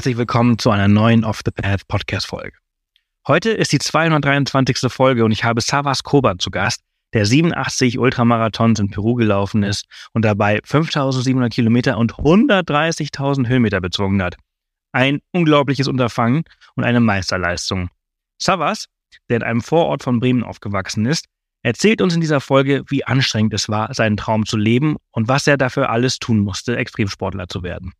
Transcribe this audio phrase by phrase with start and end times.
[0.00, 2.56] Herzlich willkommen zu einer neuen Off the Path Podcast Folge.
[3.28, 4.90] Heute ist die 223.
[4.90, 6.80] Folge und ich habe Savas Koban zu Gast,
[7.12, 9.84] der 87 Ultramarathons in Peru gelaufen ist
[10.14, 14.36] und dabei 5700 Kilometer und 130.000 Höhenmeter bezwungen hat.
[14.92, 16.44] Ein unglaubliches Unterfangen
[16.76, 17.90] und eine Meisterleistung.
[18.38, 18.86] Savas,
[19.28, 21.26] der in einem Vorort von Bremen aufgewachsen ist,
[21.62, 25.46] erzählt uns in dieser Folge, wie anstrengend es war, seinen Traum zu leben und was
[25.46, 27.92] er dafür alles tun musste, Extremsportler zu werden.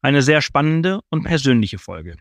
[0.00, 2.16] Eine sehr spannende und persönliche Folge.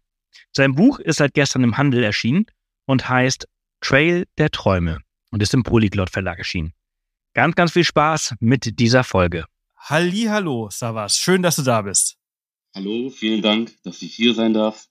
[0.51, 2.45] Sein Buch ist seit gestern im Handel erschienen
[2.85, 3.47] und heißt
[3.81, 4.99] Trail der Träume
[5.31, 6.73] und ist im Polyglot Verlag erschienen.
[7.33, 9.45] Ganz, ganz viel Spaß mit dieser Folge.
[9.77, 11.17] Halli, hallo, Savas.
[11.17, 12.17] Schön, dass du da bist.
[12.73, 14.87] Hallo, vielen Dank, dass ich hier sein darf.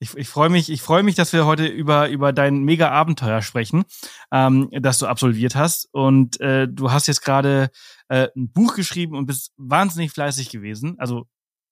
[0.00, 3.42] Ich, ich freue mich, ich freue mich, dass wir heute über über dein mega Abenteuer
[3.42, 3.84] sprechen,
[4.30, 5.88] ähm, das du absolviert hast.
[5.92, 7.70] Und äh, du hast jetzt gerade
[8.08, 10.94] äh, ein Buch geschrieben und bist wahnsinnig fleißig gewesen.
[10.98, 11.26] Also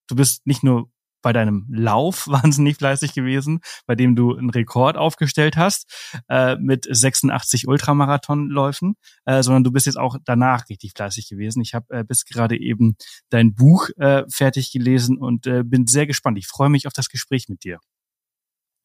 [0.07, 0.91] du bist nicht nur
[1.27, 5.87] bei deinem Lauf wahnsinnig fleißig gewesen, bei dem du einen Rekord aufgestellt hast
[6.29, 11.63] äh, mit 86 Ultramarathonläufen, äh, sondern du bist jetzt auch danach richtig fleißig gewesen.
[11.63, 12.97] Ich habe äh, bis gerade eben
[13.29, 16.39] dein Buch äh, fertig gelesen und äh, bin sehr gespannt.
[16.39, 17.81] Ich freue mich auf das Gespräch mit dir.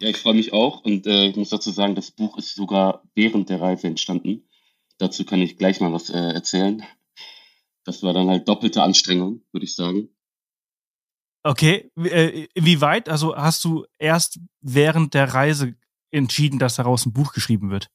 [0.02, 3.04] Ja, ich freue mich auch und äh, ich muss dazu sagen, das Buch ist sogar
[3.14, 4.50] während der Reise entstanden.
[4.98, 6.82] Dazu kann ich gleich mal was äh, erzählen.
[7.84, 10.10] Das war dann halt doppelte Anstrengung, würde ich sagen.
[11.44, 13.10] Okay, äh, wie weit?
[13.10, 15.76] Also hast du erst während der Reise
[16.12, 17.90] entschieden, dass daraus ein Buch geschrieben wird?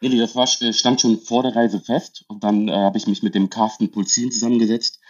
[0.00, 3.22] Nee, das war, stand schon vor der Reise fest und dann äh, habe ich mich
[3.22, 5.00] mit dem Carsten Pulzin zusammengesetzt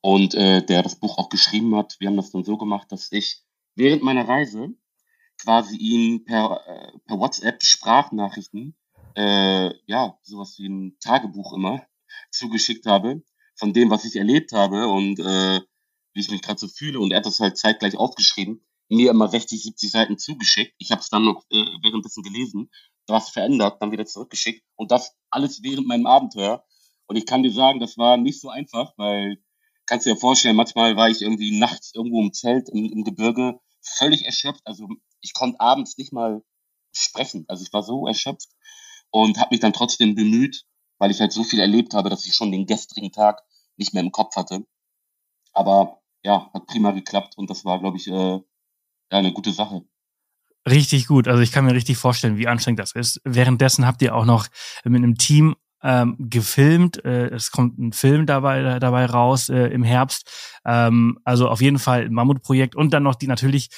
[0.00, 1.96] und äh, der das Buch auch geschrieben hat.
[1.98, 3.42] Wir haben das dann so gemacht, dass ich
[3.74, 4.70] während meiner Reise
[5.38, 8.74] quasi ihn per, äh, per WhatsApp Sprachnachrichten,
[9.16, 11.82] äh, ja, sowas wie ein Tagebuch immer
[12.30, 13.22] zugeschickt habe
[13.54, 15.60] von dem, was ich erlebt habe und äh,
[16.18, 16.98] wie ich mich gerade so fühle.
[16.98, 20.74] Und er hat das halt zeitgleich aufgeschrieben, mir immer 60, 70 Seiten zugeschickt.
[20.78, 22.70] Ich habe es dann noch äh, währenddessen gelesen,
[23.06, 24.64] was verändert, dann wieder zurückgeschickt.
[24.74, 26.64] Und das alles während meinem Abenteuer.
[27.06, 29.38] Und ich kann dir sagen, das war nicht so einfach, weil
[29.86, 33.58] kannst dir ja vorstellen, manchmal war ich irgendwie nachts irgendwo im Zelt im, im Gebirge
[33.80, 34.60] völlig erschöpft.
[34.64, 34.88] Also
[35.20, 36.42] ich konnte abends nicht mal
[36.92, 37.44] sprechen.
[37.48, 38.50] Also ich war so erschöpft
[39.10, 40.64] und habe mich dann trotzdem bemüht,
[40.98, 43.42] weil ich halt so viel erlebt habe, dass ich schon den gestrigen Tag
[43.76, 44.66] nicht mehr im Kopf hatte.
[45.52, 48.40] Aber ja, hat prima geklappt und das war, glaube ich, äh,
[49.10, 49.82] eine gute Sache.
[50.68, 51.28] Richtig gut.
[51.28, 53.20] Also ich kann mir richtig vorstellen, wie anstrengend das ist.
[53.24, 54.48] Währenddessen habt ihr auch noch
[54.84, 57.04] mit einem Team ähm, gefilmt.
[57.04, 60.30] Äh, es kommt ein Film dabei, dabei raus äh, im Herbst.
[60.64, 63.70] Ähm, also auf jeden Fall ein Mammutprojekt und dann noch die natürlich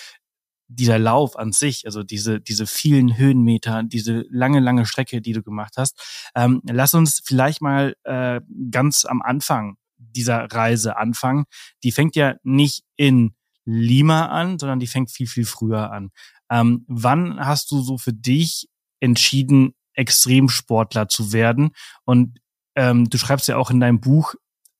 [0.73, 5.43] dieser Lauf an sich, also diese, diese vielen Höhenmeter, diese lange, lange Strecke, die du
[5.43, 6.31] gemacht hast.
[6.35, 8.41] Ähm, lass uns vielleicht mal äh,
[8.71, 9.77] ganz am Anfang
[10.13, 11.45] dieser Reise anfangen.
[11.83, 13.35] Die fängt ja nicht in
[13.65, 16.11] Lima an, sondern die fängt viel, viel früher an.
[16.51, 18.69] Ähm, wann hast du so für dich
[19.01, 21.71] entschieden, Extremsportler zu werden?
[22.05, 22.39] Und
[22.75, 24.35] ähm, du schreibst ja auch in deinem Buch,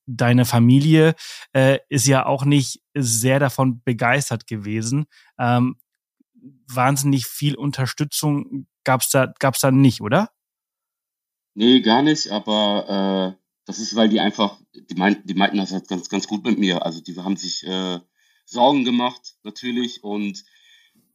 [0.05, 1.15] deine Familie
[1.53, 5.05] äh, ist ja auch nicht sehr davon begeistert gewesen.
[5.39, 5.77] Ähm,
[6.67, 10.29] wahnsinnig viel Unterstützung gab's da, gab's da nicht, oder?
[11.53, 15.71] Nee, gar nicht, aber äh, das ist, weil die einfach, die meinten, die meinten das
[15.71, 16.85] halt ganz, ganz gut mit mir.
[16.85, 17.99] Also die haben sich äh,
[18.45, 20.03] Sorgen gemacht, natürlich.
[20.03, 20.43] Und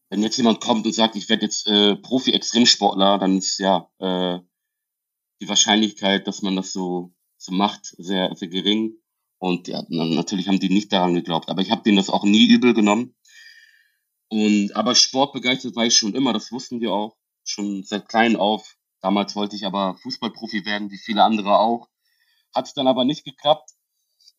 [0.09, 4.39] wenn jetzt jemand kommt und sagt, ich werde jetzt äh, Profi-Extremsportler, dann ist ja äh,
[5.41, 8.95] die Wahrscheinlichkeit, dass man das so, so macht, sehr, sehr gering.
[9.39, 11.49] Und ja, natürlich haben die nicht daran geglaubt.
[11.49, 13.15] Aber ich habe denen das auch nie übel genommen.
[14.29, 18.77] Und aber sportbegeistert war ich schon immer, das wussten wir auch, schon seit klein auf.
[19.01, 21.89] Damals wollte ich aber Fußballprofi werden, wie viele andere auch.
[22.57, 23.71] Hat es dann aber nicht geklappt.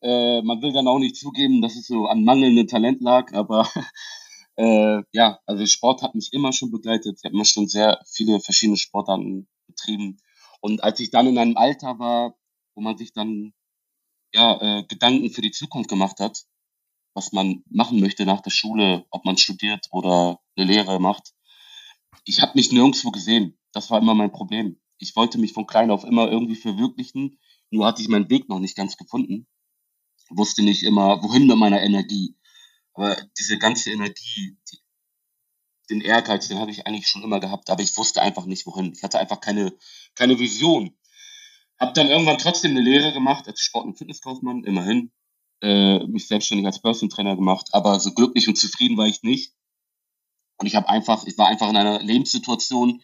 [0.02, 3.70] Äh, man will dann auch nicht zugeben, dass es so an mangelndem Talent lag, aber
[4.56, 7.18] äh, ja, also Sport hat mich immer schon begleitet.
[7.18, 10.18] Ich habe immer schon sehr viele verschiedene Sportarten betrieben.
[10.60, 12.34] Und als ich dann in einem Alter war,
[12.74, 13.54] wo man sich dann
[14.34, 16.44] ja äh, Gedanken für die Zukunft gemacht hat,
[17.14, 21.34] was man machen möchte nach der Schule, ob man studiert oder eine Lehre macht,
[22.24, 23.56] ich habe mich nirgendwo gesehen.
[23.72, 24.80] Das war immer mein Problem.
[24.98, 27.38] Ich wollte mich von klein auf immer irgendwie verwirklichen
[27.70, 29.46] nur hatte ich meinen Weg noch nicht ganz gefunden.
[30.30, 32.36] Wusste nicht immer, wohin mit meiner Energie.
[32.94, 34.78] Aber diese ganze Energie, die,
[35.90, 38.92] den Ehrgeiz, den habe ich eigentlich schon immer gehabt, aber ich wusste einfach nicht, wohin.
[38.92, 39.72] Ich hatte einfach keine,
[40.14, 40.96] keine Vision.
[41.78, 45.12] Hab dann irgendwann trotzdem eine Lehre gemacht als Sport- und Fitnesskaufmann, immerhin.
[45.62, 49.54] Äh, mich selbstständig als Personal Trainer gemacht, aber so glücklich und zufrieden war ich nicht.
[50.56, 53.02] Und ich habe einfach, ich war einfach in einer Lebenssituation,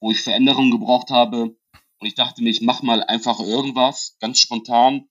[0.00, 1.56] wo ich Veränderungen gebraucht habe.
[2.02, 5.08] Und ich dachte mir, ich mach mal einfach irgendwas, ganz spontan.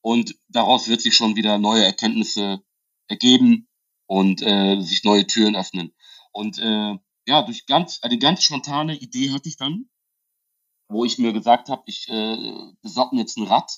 [0.00, 2.64] Und daraus wird sich schon wieder neue Erkenntnisse
[3.08, 3.68] ergeben
[4.06, 5.94] und äh, sich neue Türen öffnen.
[6.32, 6.96] Und äh,
[7.26, 9.90] ja, durch ganz, eine ganz spontane Idee hatte ich dann,
[10.88, 13.70] wo ich mir gesagt habe, ich äh, besorge mir jetzt ein Rad,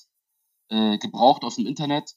[0.69, 2.15] äh, gebraucht aus dem Internet,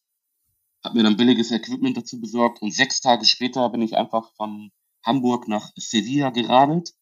[0.85, 4.71] habe mir dann billiges Equipment dazu besorgt und sechs Tage später bin ich einfach von
[5.05, 6.95] Hamburg nach Sevilla geradelt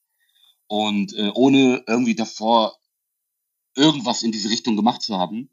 [0.66, 2.78] und äh, ohne irgendwie davor
[3.76, 5.50] irgendwas in diese Richtung gemacht zu haben.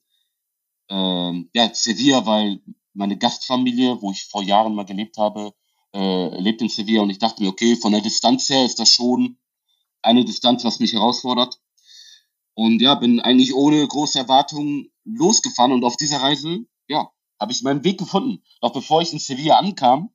[0.90, 2.62] Ähm, ja, Sevilla, weil
[2.94, 5.54] meine Gastfamilie, wo ich vor Jahren mal gelebt habe,
[5.94, 8.90] äh, lebt in Sevilla und ich dachte mir, okay, von der Distanz her ist das
[8.90, 9.38] schon
[10.02, 11.60] eine Distanz, was mich herausfordert.
[12.54, 17.64] Und ja, bin eigentlich ohne große Erwartungen losgefahren und auf dieser Reise, ja, habe ich
[17.64, 18.44] meinen Weg gefunden.
[18.62, 20.14] Doch bevor ich in Sevilla ankam,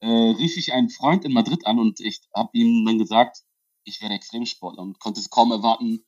[0.00, 3.42] äh, rief ich einen Freund in Madrid an und ich habe ihm dann gesagt,
[3.84, 6.04] ich werde Extremsportler und konnte es kaum erwarten,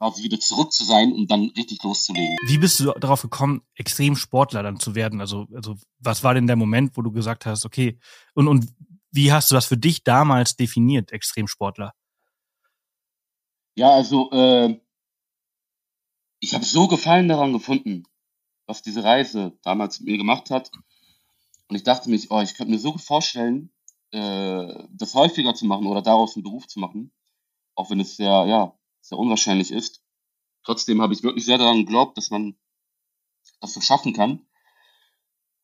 [0.00, 2.34] quasi wieder zurück zu sein und dann richtig loszulegen.
[2.46, 5.20] Wie bist du darauf gekommen, Extremsportler dann zu werden?
[5.20, 7.98] Also, also was war denn der Moment, wo du gesagt hast, okay,
[8.34, 8.66] und, und
[9.12, 11.92] wie hast du das für dich damals definiert, Extremsportler?
[13.76, 14.80] Ja, also äh,
[16.40, 18.04] ich habe so Gefallen daran gefunden,
[18.66, 20.70] was diese Reise damals mit mir gemacht hat.
[21.68, 23.70] Und ich dachte mich, oh, ich könnte mir so vorstellen,
[24.12, 27.12] äh, das häufiger zu machen oder daraus einen Beruf zu machen.
[27.74, 30.02] Auch wenn es sehr, ja, sehr unwahrscheinlich ist.
[30.64, 32.56] Trotzdem habe ich wirklich sehr daran geglaubt, dass man
[33.60, 34.46] das so schaffen kann.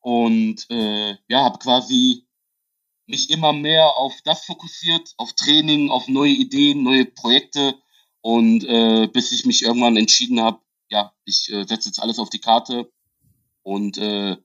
[0.01, 2.27] Und äh, ja, habe quasi
[3.07, 7.75] mich immer mehr auf das fokussiert, auf Training, auf neue Ideen, neue Projekte.
[8.21, 12.31] Und äh, bis ich mich irgendwann entschieden habe, ja, ich äh, setze jetzt alles auf
[12.31, 12.91] die Karte
[13.63, 14.37] und äh,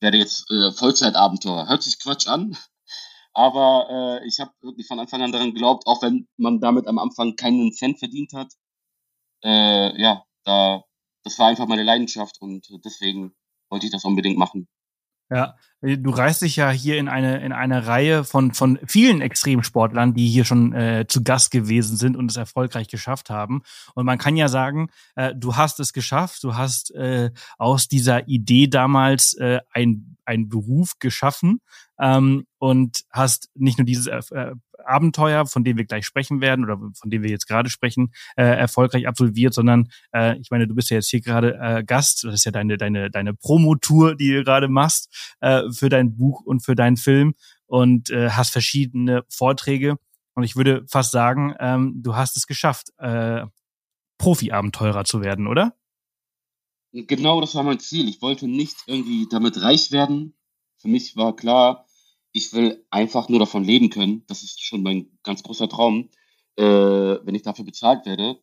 [0.00, 1.68] werde jetzt äh, Vollzeitabenteurer.
[1.68, 2.56] Hört sich Quatsch an,
[3.34, 6.98] aber äh, ich habe wirklich von Anfang an daran geglaubt, auch wenn man damit am
[6.98, 8.52] Anfang keinen Cent verdient hat.
[9.44, 10.84] Äh, ja, da,
[11.24, 13.34] das war einfach meine Leidenschaft und deswegen
[13.70, 14.68] wollte ich das unbedingt machen.
[15.30, 20.14] Ja, du reist dich ja hier in eine in eine Reihe von von vielen Extremsportlern,
[20.14, 23.62] die hier schon äh, zu Gast gewesen sind und es erfolgreich geschafft haben.
[23.94, 26.44] Und man kann ja sagen, äh, du hast es geschafft.
[26.44, 31.60] Du hast äh, aus dieser Idee damals äh, ein ein Beruf geschaffen
[31.98, 34.52] ähm, und hast nicht nur dieses äh,
[34.86, 38.44] Abenteuer, von dem wir gleich sprechen werden oder von dem wir jetzt gerade sprechen, äh,
[38.44, 42.34] erfolgreich absolviert, sondern äh, ich meine, du bist ja jetzt hier gerade äh, Gast, das
[42.34, 46.60] ist ja deine deine deine Promotour, die du gerade machst äh, für dein Buch und
[46.60, 47.34] für deinen Film
[47.66, 49.96] und äh, hast verschiedene Vorträge
[50.34, 53.46] und ich würde fast sagen, ähm, du hast es geschafft, äh,
[54.18, 55.76] Profi-Abenteurer zu werden, oder?
[56.92, 58.08] Genau, das war mein Ziel.
[58.08, 60.34] Ich wollte nicht irgendwie damit reich werden.
[60.78, 61.86] Für mich war klar,
[62.34, 64.24] ich will einfach nur davon leben können.
[64.26, 66.10] Das ist schon mein ganz großer Traum,
[66.56, 68.42] äh, wenn ich dafür bezahlt werde.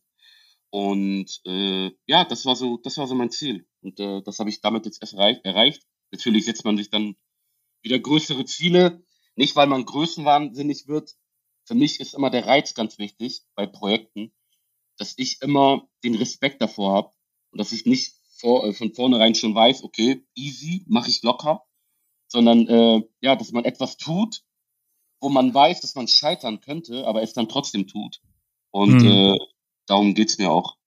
[0.69, 3.67] Und äh, ja, das war so, das war so mein Ziel.
[3.81, 5.83] Und äh, das habe ich damit jetzt erst erreicht.
[6.11, 7.17] Natürlich setzt man sich dann
[7.83, 9.03] wieder größere Ziele.
[9.35, 11.13] Nicht, weil man größenwahnsinnig wird.
[11.65, 14.31] Für mich ist immer der Reiz ganz wichtig bei Projekten,
[14.97, 17.11] dass ich immer den Respekt davor habe
[17.51, 21.65] und dass ich nicht vor, äh, von vornherein schon weiß, okay, easy, mache ich locker,
[22.31, 24.41] sondern äh, ja, dass man etwas tut,
[25.19, 28.21] wo man weiß, dass man scheitern könnte, aber es dann trotzdem tut.
[28.71, 29.07] Und mhm.
[29.07, 29.37] äh,
[29.85, 30.77] darum geht's mir auch.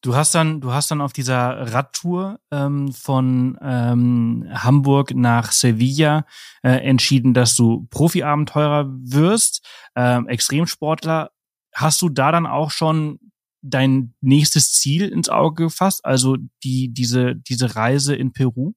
[0.00, 6.26] Du hast dann, du hast dann auf dieser Radtour ähm, von ähm, Hamburg nach Sevilla
[6.62, 9.66] äh, entschieden, dass du Profi-Abenteurer wirst,
[9.96, 11.30] ähm, Extremsportler.
[11.74, 13.18] Hast du da dann auch schon
[13.62, 16.04] dein nächstes Ziel ins Auge gefasst?
[16.04, 18.72] Also die, diese, diese Reise in Peru?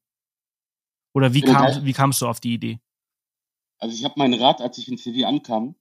[1.17, 2.79] Oder wie, kam, wie kamst du auf die Idee?
[3.79, 5.73] Also ich habe mein Rad, als ich in Sevilla ankam,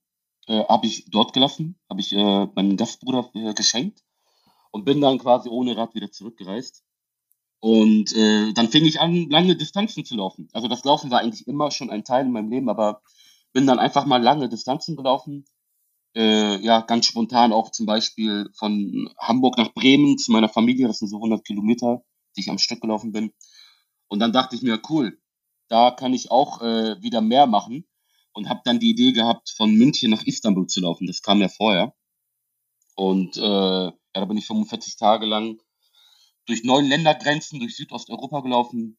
[0.47, 4.03] äh, habe ich dort gelassen, habe ich äh, meinem Gastbruder äh, geschenkt
[4.71, 6.83] und bin dann quasi ohne Rad wieder zurückgereist.
[7.59, 10.49] Und äh, dann fing ich an, lange Distanzen zu laufen.
[10.53, 13.03] Also das Laufen war eigentlich immer schon ein Teil in meinem Leben, aber
[13.53, 15.45] bin dann einfach mal lange Distanzen gelaufen.
[16.15, 20.97] Äh, ja, ganz spontan auch zum Beispiel von Hamburg nach Bremen zu meiner Familie, das
[20.97, 22.03] sind so 100 Kilometer,
[22.35, 23.33] die ich am Stück gelaufen bin.
[24.07, 25.19] Und dann dachte ich mir, cool,
[25.69, 27.87] da kann ich auch äh, wieder mehr machen
[28.33, 31.07] und habe dann die Idee gehabt, von München nach Istanbul zu laufen.
[31.07, 31.93] Das kam ja vorher.
[32.95, 35.61] Und äh, ja, da bin ich 45 Tage lang
[36.45, 38.97] durch neun Ländergrenzen, durch Südosteuropa gelaufen.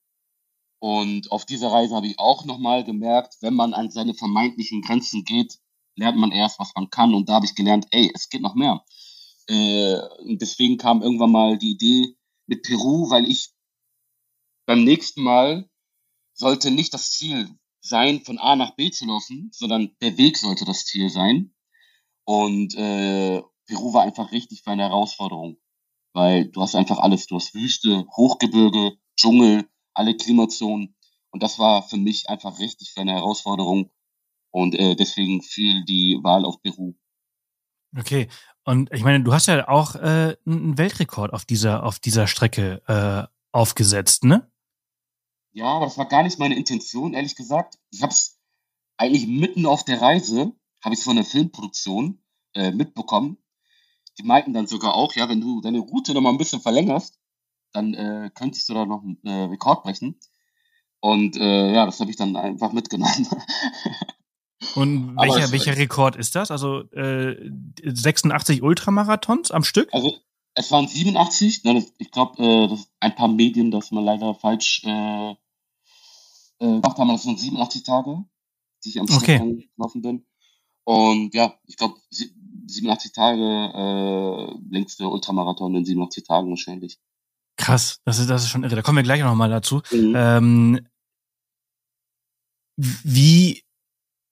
[0.80, 5.24] Und auf dieser Reise habe ich auch nochmal gemerkt, wenn man an seine vermeintlichen Grenzen
[5.24, 5.58] geht,
[5.96, 7.14] lernt man erst, was man kann.
[7.14, 8.84] Und da habe ich gelernt, ey, es geht noch mehr.
[9.48, 13.50] Äh, und deswegen kam irgendwann mal die Idee mit Peru, weil ich
[14.66, 15.68] beim nächsten Mal
[16.38, 20.64] sollte nicht das Ziel sein, von A nach B zu laufen, sondern der Weg sollte
[20.64, 21.52] das Ziel sein.
[22.24, 25.58] Und äh, Peru war einfach richtig für eine Herausforderung,
[26.12, 27.26] weil du hast einfach alles.
[27.26, 30.94] Du hast Wüste, Hochgebirge, Dschungel, alle Klimazonen.
[31.30, 33.90] Und das war für mich einfach richtig für eine Herausforderung.
[34.50, 36.94] Und äh, deswegen fiel die Wahl auf Peru.
[37.96, 38.28] Okay.
[38.64, 42.82] Und ich meine, du hast ja auch äh, einen Weltrekord auf dieser, auf dieser Strecke
[42.86, 44.50] äh, aufgesetzt, ne?
[45.58, 47.80] Ja, aber das war gar nicht meine Intention, ehrlich gesagt.
[47.90, 48.38] Ich habe es
[48.96, 50.52] eigentlich mitten auf der Reise,
[50.84, 52.22] habe ich von der Filmproduktion
[52.54, 53.38] äh, mitbekommen.
[54.18, 57.18] Die meinten dann sogar auch, ja, wenn du deine Route noch mal ein bisschen verlängerst,
[57.72, 60.20] dann äh, könntest du da noch einen äh, Rekord brechen.
[61.00, 63.26] Und äh, ja, das habe ich dann einfach mitgenommen.
[64.76, 66.52] Und welcher, welcher Rekord ist das?
[66.52, 67.34] Also äh,
[67.82, 69.92] 86 Ultramarathons am Stück?
[69.92, 70.16] Also
[70.54, 71.64] es waren 87.
[71.64, 75.34] Ne, ich glaube, äh, ein paar Medien, das man leider falsch äh,
[76.60, 77.08] äh, gemacht haben.
[77.08, 78.24] Das sind 87 Tage,
[78.84, 79.68] die ich am Stück okay.
[79.76, 80.26] gelaufen bin.
[80.84, 86.98] Und ja, ich glaube, 87 Tage äh, längste Ultramarathon in 87 Tagen wahrscheinlich.
[87.56, 88.76] Krass, das ist, das ist schon irre.
[88.76, 89.82] Da kommen wir gleich noch mal dazu.
[89.90, 90.12] Mhm.
[90.16, 90.88] Ähm,
[92.76, 93.64] wie,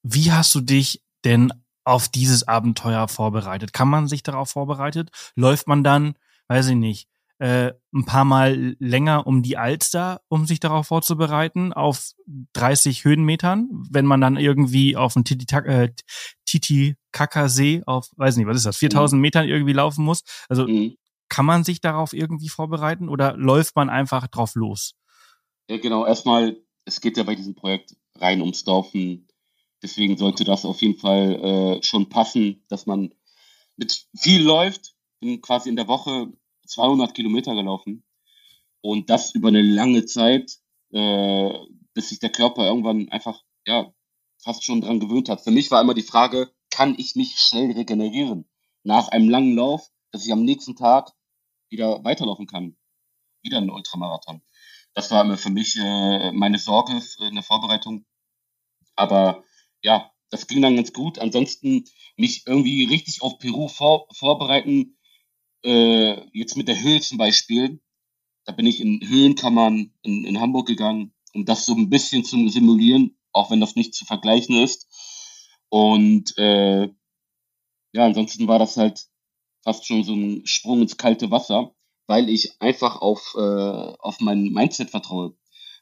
[0.02, 1.52] wie hast du dich denn
[1.84, 3.72] auf dieses Abenteuer vorbereitet?
[3.72, 5.10] Kann man sich darauf vorbereitet?
[5.34, 6.14] Läuft man dann,
[6.48, 11.72] weiß ich nicht, äh, ein paar Mal länger um die Alster, um sich darauf vorzubereiten,
[11.72, 12.12] auf
[12.54, 15.90] 30 Höhenmetern, wenn man dann irgendwie auf dem äh,
[16.46, 19.22] Titicacasee auf, weiß nicht, was ist das, 4000 mhm.
[19.22, 20.22] Metern irgendwie laufen muss.
[20.48, 20.96] Also mhm.
[21.28, 24.94] kann man sich darauf irgendwie vorbereiten oder läuft man einfach drauf los?
[25.68, 26.06] Ja, genau.
[26.06, 29.28] Erstmal, es geht ja bei diesem Projekt rein ums Laufen.
[29.82, 33.12] Deswegen sollte das auf jeden Fall äh, schon passen, dass man
[33.76, 34.94] mit viel läuft.
[35.20, 36.32] Bin quasi in der Woche
[36.66, 38.04] 200 Kilometer gelaufen
[38.80, 40.58] und das über eine lange Zeit,
[40.92, 41.52] äh,
[41.94, 43.92] bis sich der Körper irgendwann einfach, ja,
[44.42, 45.42] fast schon dran gewöhnt hat.
[45.42, 48.48] Für mich war immer die Frage, kann ich mich schnell regenerieren
[48.82, 51.12] nach einem langen Lauf, dass ich am nächsten Tag
[51.68, 52.76] wieder weiterlaufen kann.
[53.42, 54.42] Wieder ein Ultramarathon.
[54.94, 58.06] Das war immer für mich äh, meine Sorge in der Vorbereitung.
[58.94, 59.44] Aber
[59.82, 61.18] ja, das ging dann ganz gut.
[61.18, 61.84] Ansonsten
[62.16, 64.95] mich irgendwie richtig auf Peru vor, vorbereiten,
[65.66, 67.80] äh, jetzt mit der Höhe zum Beispiel,
[68.44, 72.48] da bin ich in Höhenkammern in, in Hamburg gegangen, um das so ein bisschen zu
[72.48, 74.86] simulieren, auch wenn das nicht zu vergleichen ist.
[75.68, 76.84] Und äh,
[77.92, 79.06] ja, ansonsten war das halt
[79.64, 81.74] fast schon so ein Sprung ins kalte Wasser,
[82.06, 85.36] weil ich einfach auf, äh, auf mein Mindset vertraue.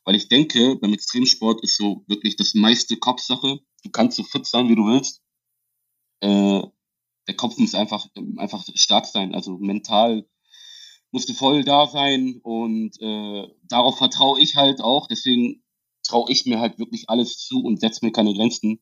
[0.05, 3.61] Weil ich denke, beim Extremsport ist so wirklich das meiste Kopfsache.
[3.83, 5.23] Du kannst so fit sein, wie du willst.
[6.21, 6.63] Äh,
[7.29, 9.35] der Kopf muss einfach, einfach stark sein.
[9.35, 10.27] Also mental
[11.11, 15.07] musste voll da sein und äh, darauf vertraue ich halt auch.
[15.07, 15.63] Deswegen
[16.03, 18.81] traue ich mir halt wirklich alles zu und setze mir keine Grenzen.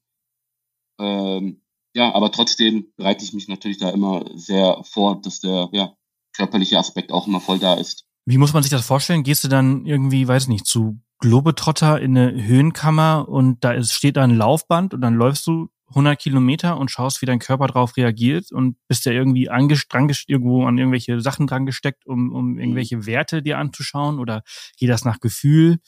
[0.98, 1.62] Ähm,
[1.94, 5.94] ja, aber trotzdem bereite ich mich natürlich da immer sehr vor, dass der ja,
[6.32, 8.06] körperliche Aspekt auch immer voll da ist.
[8.24, 9.24] Wie muss man sich das vorstellen?
[9.24, 14.16] Gehst du dann irgendwie, weiß nicht, zu Globetrotter in eine Höhenkammer und da ist, steht
[14.18, 18.52] ein Laufband und dann läufst du 100 Kilometer und schaust, wie dein Körper darauf reagiert
[18.52, 22.58] und bist ja irgendwie angestrengt, irgendwo an irgendwelche Sachen dran gesteckt, um, um mhm.
[22.58, 24.42] irgendwelche Werte dir anzuschauen oder
[24.76, 25.78] geht das nach Gefühl?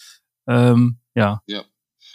[0.46, 1.42] Ähm, ja.
[1.46, 1.64] Ja.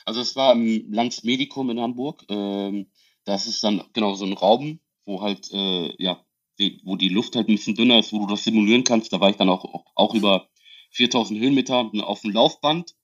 [0.05, 2.23] Also es war im Langs Medikum in Hamburg.
[2.29, 2.87] Ähm,
[3.25, 6.23] das ist dann genau so ein Raum, wo halt, äh, ja,
[6.57, 9.13] die, wo die Luft halt ein bisschen dünner ist, wo du das simulieren kannst.
[9.13, 10.49] Da war ich dann auch, auch, auch über
[10.91, 12.95] 4000 Höhenmeter auf dem Laufband.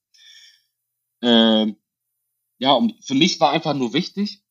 [1.22, 1.76] Ähm,
[2.58, 4.42] ja, und für mich war einfach nur wichtig,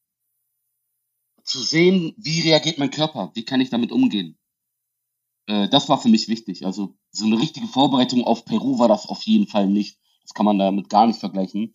[1.46, 4.38] zu sehen, wie reagiert mein Körper, wie kann ich damit umgehen.
[5.48, 6.66] Äh, das war für mich wichtig.
[6.66, 10.00] Also so eine richtige Vorbereitung auf Peru war das auf jeden Fall nicht.
[10.24, 11.74] Das kann man damit gar nicht vergleichen.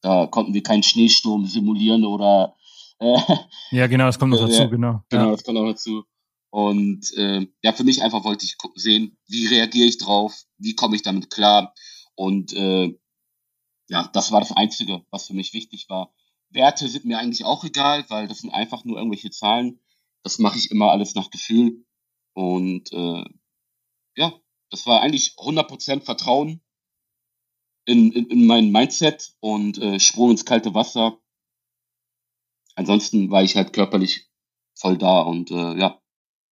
[0.00, 2.56] Da konnten wir keinen Schneesturm simulieren oder
[2.98, 3.16] äh,
[3.70, 5.02] Ja, genau, das kommt noch dazu, äh, genau.
[5.08, 5.30] Genau, ja.
[5.30, 6.04] das kommt auch dazu.
[6.50, 10.96] Und äh, ja, für mich einfach wollte ich sehen, wie reagiere ich drauf, wie komme
[10.96, 11.72] ich damit klar.
[12.14, 12.92] Und äh,
[13.88, 16.12] ja, das war das Einzige, was für mich wichtig war.
[16.52, 19.80] Werte sind mir eigentlich auch egal, weil das sind einfach nur irgendwelche Zahlen.
[20.22, 21.84] Das mache ich immer alles nach Gefühl.
[22.34, 23.24] Und äh,
[24.16, 24.32] ja,
[24.70, 26.62] das war eigentlich 100% Vertrauen
[27.84, 31.18] in, in, in mein Mindset und äh, Sprung ins kalte Wasser.
[32.74, 34.30] Ansonsten war ich halt körperlich
[34.74, 36.00] voll da und äh, ja.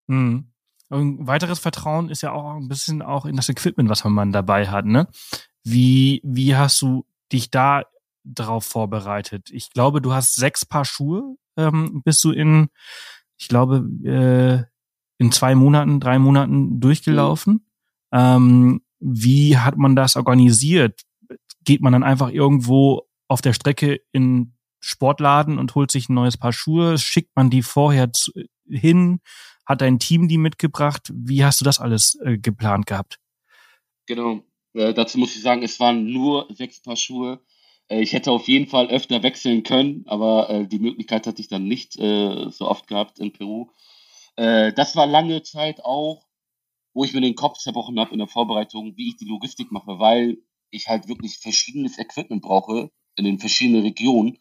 [0.07, 0.51] Hm.
[0.89, 4.67] Und weiteres Vertrauen ist ja auch ein bisschen auch in das Equipment, was man dabei
[4.67, 5.07] hat, ne?
[5.63, 7.83] Wie, wie hast du dich da
[8.33, 9.49] drauf vorbereitet?
[9.51, 12.69] Ich glaube, du hast sechs Paar Schuhe ähm, bist du in,
[13.37, 14.63] ich glaube, äh,
[15.17, 17.53] in zwei Monaten, drei Monaten durchgelaufen.
[18.11, 18.19] Mhm.
[18.19, 21.01] Ähm, wie hat man das organisiert?
[21.63, 26.37] Geht man dann einfach irgendwo auf der Strecke in Sportladen und holt sich ein neues
[26.37, 26.97] Paar Schuhe?
[26.97, 28.31] Schickt man die vorher zu,
[28.69, 29.19] hin?
[29.65, 31.11] Hat dein Team die mitgebracht?
[31.13, 33.19] Wie hast du das alles äh, geplant gehabt?
[34.05, 34.43] Genau.
[34.73, 37.41] Äh, dazu muss ich sagen, es waren nur sechs Paar Schuhe.
[37.89, 41.47] Äh, ich hätte auf jeden Fall öfter wechseln können, aber äh, die Möglichkeit hatte ich
[41.47, 43.69] dann nicht äh, so oft gehabt in Peru.
[44.35, 46.25] Äh, das war lange Zeit auch,
[46.93, 49.99] wo ich mir den Kopf zerbrochen habe in der Vorbereitung, wie ich die Logistik mache,
[49.99, 50.37] weil
[50.71, 54.37] ich halt wirklich verschiedenes Equipment brauche in den verschiedenen Regionen.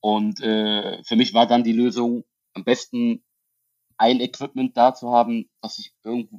[0.00, 3.24] Und äh, für mich war dann die Lösung, am besten
[3.96, 5.92] ein Equipment da zu haben, was ich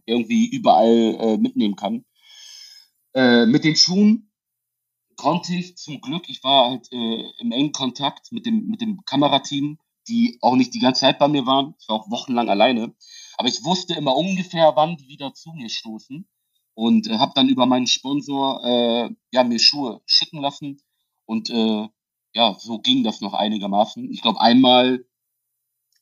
[0.05, 2.05] irgendwie überall äh, mitnehmen kann.
[3.13, 4.29] Äh, mit den Schuhen
[5.15, 9.03] konnte ich zum Glück, ich war halt äh, im engen Kontakt mit dem, mit dem
[9.05, 11.75] Kamerateam, die auch nicht die ganze Zeit bei mir waren.
[11.79, 12.93] Ich war auch wochenlang alleine.
[13.37, 16.27] Aber ich wusste immer ungefähr, wann die wieder zu mir stoßen.
[16.73, 20.81] Und äh, habe dann über meinen Sponsor äh, ja, mir Schuhe schicken lassen.
[21.25, 21.87] Und äh,
[22.33, 24.11] ja, so ging das noch einigermaßen.
[24.11, 25.05] Ich glaube, einmal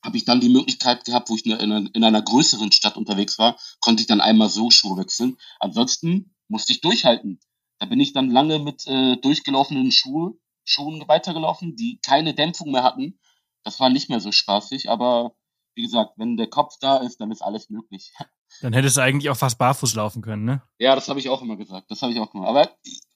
[0.04, 3.38] habe ich dann die Möglichkeit gehabt, wo ich in einer, in einer größeren Stadt unterwegs
[3.38, 5.38] war, konnte ich dann einmal so Schuhe wechseln.
[5.60, 7.40] Ansonsten musste ich durchhalten.
[7.78, 12.82] Da bin ich dann lange mit äh, durchgelaufenen Schuhe, Schuhen weitergelaufen, die keine Dämpfung mehr
[12.82, 13.18] hatten.
[13.62, 15.34] Das war nicht mehr so spaßig, aber
[15.74, 18.12] wie gesagt, wenn der Kopf da ist, dann ist alles möglich.
[18.60, 20.62] Dann hättest du eigentlich auch fast barfuß laufen können, ne?
[20.78, 21.90] Ja, das habe ich auch immer gesagt.
[21.90, 22.48] Das habe ich auch gemacht.
[22.48, 22.70] Aber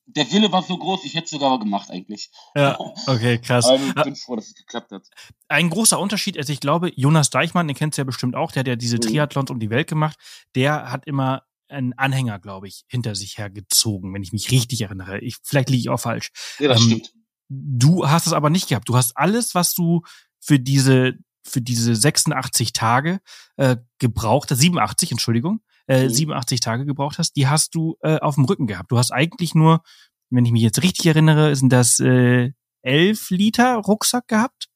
[0.06, 2.30] der Wille war so groß, ich hätte es sogar gemacht eigentlich.
[2.56, 3.66] Ja, okay, krass.
[3.66, 5.06] Aber ich bin froh, dass es geklappt hat.
[5.48, 8.60] Ein großer Unterschied, also ich glaube, Jonas Deichmann, den kennst du ja bestimmt auch, der
[8.60, 9.02] hat ja diese mhm.
[9.02, 10.18] Triathlons um die Welt gemacht,
[10.54, 15.20] der hat immer einen Anhänger, glaube ich, hinter sich hergezogen, wenn ich mich richtig erinnere.
[15.20, 16.30] Ich, vielleicht liege ich auch falsch.
[16.58, 17.12] Ja, das ähm, stimmt.
[17.48, 18.88] Du hast es aber nicht gehabt.
[18.88, 20.02] Du hast alles, was du
[20.40, 21.14] für diese
[21.48, 23.20] für diese 86 Tage
[23.56, 26.10] äh, gebraucht, 87, Entschuldigung, äh, mhm.
[26.10, 28.92] 87 Tage gebraucht hast, die hast du äh, auf dem Rücken gehabt.
[28.92, 29.82] Du hast eigentlich nur,
[30.30, 32.52] wenn ich mich jetzt richtig erinnere, sind das äh,
[32.82, 34.68] 11 Liter Rucksack gehabt?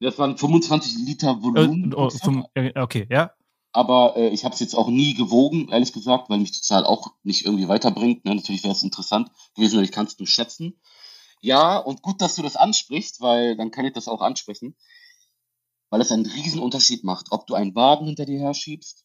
[0.00, 1.92] Das waren 25 Liter Volumen.
[1.92, 3.32] Äh, oh, vom, äh, okay, ja.
[3.72, 6.84] Aber äh, ich habe es jetzt auch nie gewogen, ehrlich gesagt, weil mich die Zahl
[6.84, 8.24] auch nicht irgendwie weiterbringt.
[8.24, 8.34] Ne?
[8.34, 10.80] Natürlich wäre es interessant gewesen, weil ich kann es nur schätzen.
[11.40, 14.76] Ja, und gut, dass du das ansprichst, weil dann kann ich das auch ansprechen
[15.90, 19.04] weil es einen riesen Unterschied macht, ob du einen Wagen hinter dir her schiebst,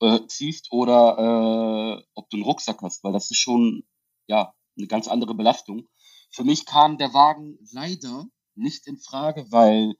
[0.00, 3.84] äh, ziehst oder äh, ob du einen Rucksack hast, weil das ist schon
[4.26, 5.88] ja eine ganz andere Belastung.
[6.30, 9.94] Für mich kam der Wagen leider nicht in Frage, weil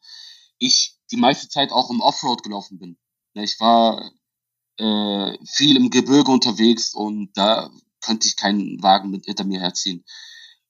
[0.59, 2.97] ich die meiste Zeit auch im Offroad gelaufen bin.
[3.35, 4.11] Ich war
[4.79, 7.71] äh, viel im Gebirge unterwegs und da
[8.01, 10.05] könnte ich keinen Wagen mit hinter mir herziehen.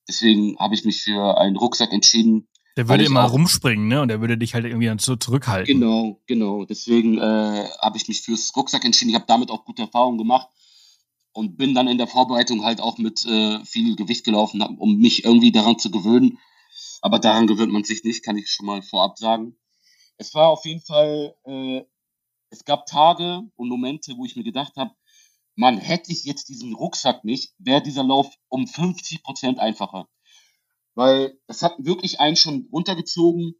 [0.08, 4.00] Deswegen habe ich mich für einen Rucksack entschieden, der würde immer rumspringen, ne?
[4.02, 5.78] Und der würde dich halt irgendwie dann so zurückhalten.
[5.78, 6.64] Genau, genau.
[6.64, 9.10] Deswegen äh, habe ich mich fürs Rucksack entschieden.
[9.10, 10.48] Ich habe damit auch gute Erfahrungen gemacht
[11.32, 15.24] und bin dann in der Vorbereitung halt auch mit äh, viel Gewicht gelaufen, um mich
[15.24, 16.38] irgendwie daran zu gewöhnen.
[17.00, 19.56] Aber daran gewöhnt man sich nicht, kann ich schon mal vorab sagen.
[20.16, 21.82] Es war auf jeden Fall, äh,
[22.54, 24.92] es gab Tage und Momente, wo ich mir gedacht habe,
[25.56, 30.08] man, hätte ich jetzt diesen Rucksack nicht, wäre dieser Lauf um 50 Prozent einfacher
[30.94, 33.54] weil das hat wirklich einen schon runtergezogen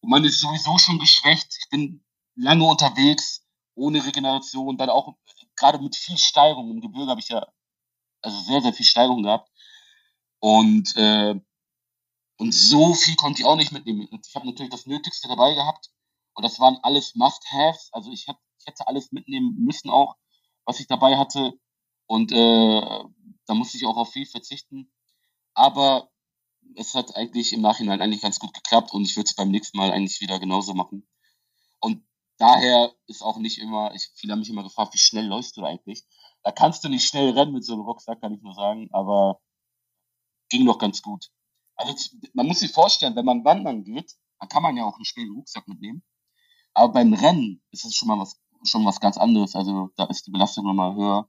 [0.00, 1.56] und man ist sowieso schon geschwächt.
[1.58, 2.04] Ich bin
[2.36, 5.16] lange unterwegs, ohne Regeneration, dann auch
[5.56, 6.70] gerade mit viel Steigung.
[6.70, 7.46] Im Gebirge habe ich ja
[8.20, 9.50] also sehr, sehr viel Steigung gehabt.
[10.40, 11.34] Und, äh,
[12.36, 14.08] und so viel konnte ich auch nicht mitnehmen.
[14.10, 15.90] Ich habe natürlich das Nötigste dabei gehabt.
[16.34, 17.90] Und das waren alles Must-Haves.
[17.92, 20.16] Also ich, hab, ich hätte alles mitnehmen müssen auch,
[20.64, 21.58] was ich dabei hatte.
[22.06, 23.04] Und äh,
[23.46, 24.92] da musste ich auch auf viel verzichten.
[25.54, 26.10] Aber
[26.76, 29.78] es hat eigentlich im Nachhinein eigentlich ganz gut geklappt und ich würde es beim nächsten
[29.78, 31.06] Mal eigentlich wieder genauso machen.
[31.80, 32.04] Und
[32.38, 35.64] daher ist auch nicht immer, ich, viele haben mich immer gefragt, wie schnell läufst du
[35.64, 36.04] eigentlich?
[36.42, 39.40] Da kannst du nicht schnell rennen mit so einem Rucksack, kann ich nur sagen, aber
[40.48, 41.30] ging doch ganz gut.
[41.76, 41.94] Also
[42.32, 45.34] man muss sich vorstellen, wenn man wandern geht, dann kann man ja auch einen schweren
[45.34, 46.02] Rucksack mitnehmen.
[46.74, 49.54] Aber beim Rennen ist es schon mal was, schon was ganz anderes.
[49.54, 51.28] Also da ist die Belastung nochmal höher.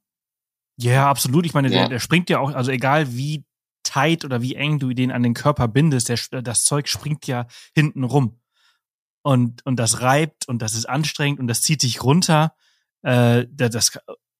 [0.77, 1.45] Ja, absolut.
[1.45, 1.81] Ich meine, ja.
[1.81, 3.45] der, der springt ja auch, also egal wie
[3.83, 7.47] tight oder wie eng du den an den Körper bindest, der, das Zeug springt ja
[7.73, 8.39] hinten rum.
[9.23, 12.53] Und, und das reibt und das ist anstrengend und das zieht sich runter.
[13.03, 13.97] Äh, das,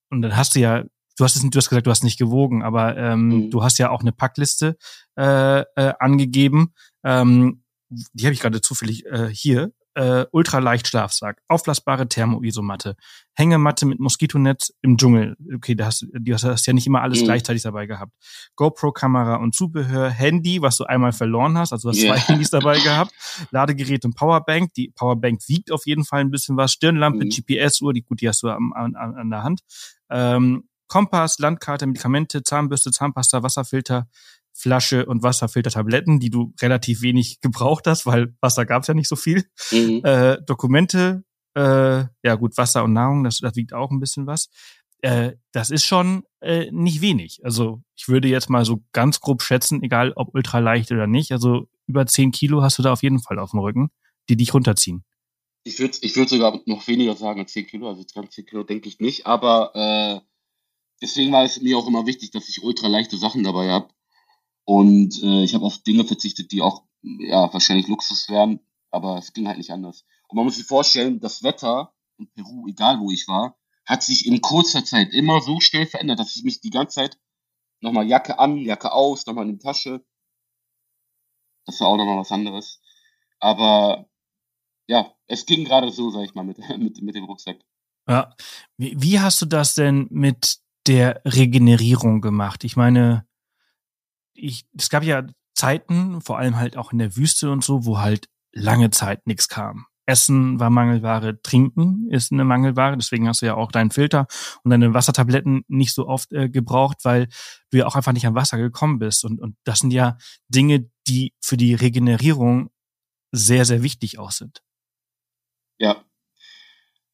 [0.09, 0.83] und dann hast du ja,
[1.17, 3.51] du hast es, du hast gesagt, du hast nicht gewogen, aber ähm, mhm.
[3.51, 4.77] du hast ja auch eine Packliste
[5.17, 6.73] äh, äh, angegeben.
[7.03, 9.71] Ähm, die habe ich gerade zufällig äh, hier.
[9.95, 12.95] Äh, ultraleicht-Schlafsack, aufblasbare Thermoisomatte,
[13.33, 15.35] Hängematte mit Moskitonetz im Dschungel.
[15.55, 17.25] Okay, da hast, du hast ja nicht immer alles mhm.
[17.25, 18.11] gleichzeitig dabei gehabt.
[18.55, 22.15] GoPro-Kamera und Zubehör, Handy, was du einmal verloren hast, also du hast yeah.
[22.15, 23.11] zwei Handys dabei gehabt,
[23.51, 24.73] Ladegerät und Powerbank.
[24.73, 26.73] Die Powerbank wiegt auf jeden Fall ein bisschen was.
[26.73, 27.29] Stirnlampe, mhm.
[27.29, 29.61] GPS-Uhr, die gut, die hast du an, an, an der Hand.
[30.09, 34.07] Ähm, Kompass, Landkarte, Medikamente, Zahnbürste, Zahnpasta, Wasserfilter,
[34.57, 39.09] Flasche und Wasserfiltertabletten, die du relativ wenig gebraucht hast, weil Wasser gab es ja nicht
[39.09, 39.43] so viel.
[39.71, 40.01] Mhm.
[40.03, 44.49] Äh, Dokumente, äh, ja gut, Wasser und Nahrung, das, das wiegt auch ein bisschen was.
[45.01, 47.41] Äh, das ist schon äh, nicht wenig.
[47.43, 51.33] Also ich würde jetzt mal so ganz grob schätzen, egal ob ultra leicht oder nicht,
[51.33, 53.89] also über zehn Kilo hast du da auf jeden Fall auf dem Rücken,
[54.29, 55.03] die dich runterziehen.
[55.65, 58.63] Ich würde ich würd sogar noch weniger sagen als zehn Kilo, also ganz zehn Kilo
[58.63, 60.21] denke ich nicht, aber äh,
[61.01, 63.89] deswegen war es mir auch immer wichtig, dass ich ultra leichte Sachen dabei habe
[64.65, 68.59] und äh, ich habe auf Dinge verzichtet, die auch ja wahrscheinlich Luxus wären,
[68.91, 70.05] aber es ging halt nicht anders.
[70.27, 74.25] Und man muss sich vorstellen, das Wetter in Peru, egal wo ich war, hat sich
[74.25, 77.19] in kurzer Zeit immer so schnell verändert, dass ich mich die ganze Zeit
[77.81, 80.03] nochmal Jacke an, Jacke aus, nochmal in die Tasche.
[81.65, 82.81] Das war auch nochmal was anderes.
[83.39, 84.09] Aber
[84.87, 87.59] ja, es ging gerade so, sag ich mal, mit, mit, mit dem Rucksack.
[88.07, 88.35] Ja.
[88.77, 92.63] Wie, wie hast du das denn mit der Regenerierung gemacht?
[92.63, 93.27] Ich meine,
[94.35, 97.99] ich, es gab ja Zeiten, vor allem halt auch in der Wüste und so, wo
[97.99, 99.87] halt lange Zeit nichts kam.
[100.07, 104.27] Essen war Mangelware, Trinken ist eine Mangelware, deswegen hast du ja auch deinen Filter
[104.63, 107.27] und deine Wassertabletten nicht so oft äh, gebraucht, weil
[107.71, 109.25] du ja auch einfach nicht an Wasser gekommen bist.
[109.25, 110.17] Und, und das sind ja
[110.47, 112.69] Dinge, die für die Regenerierung
[113.31, 114.61] sehr, sehr wichtig auch sind.
[115.79, 116.05] Ja.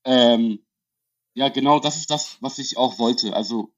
[0.03, 0.65] Ähm,
[1.33, 3.33] ja, genau das ist das, was ich auch wollte.
[3.33, 3.73] Also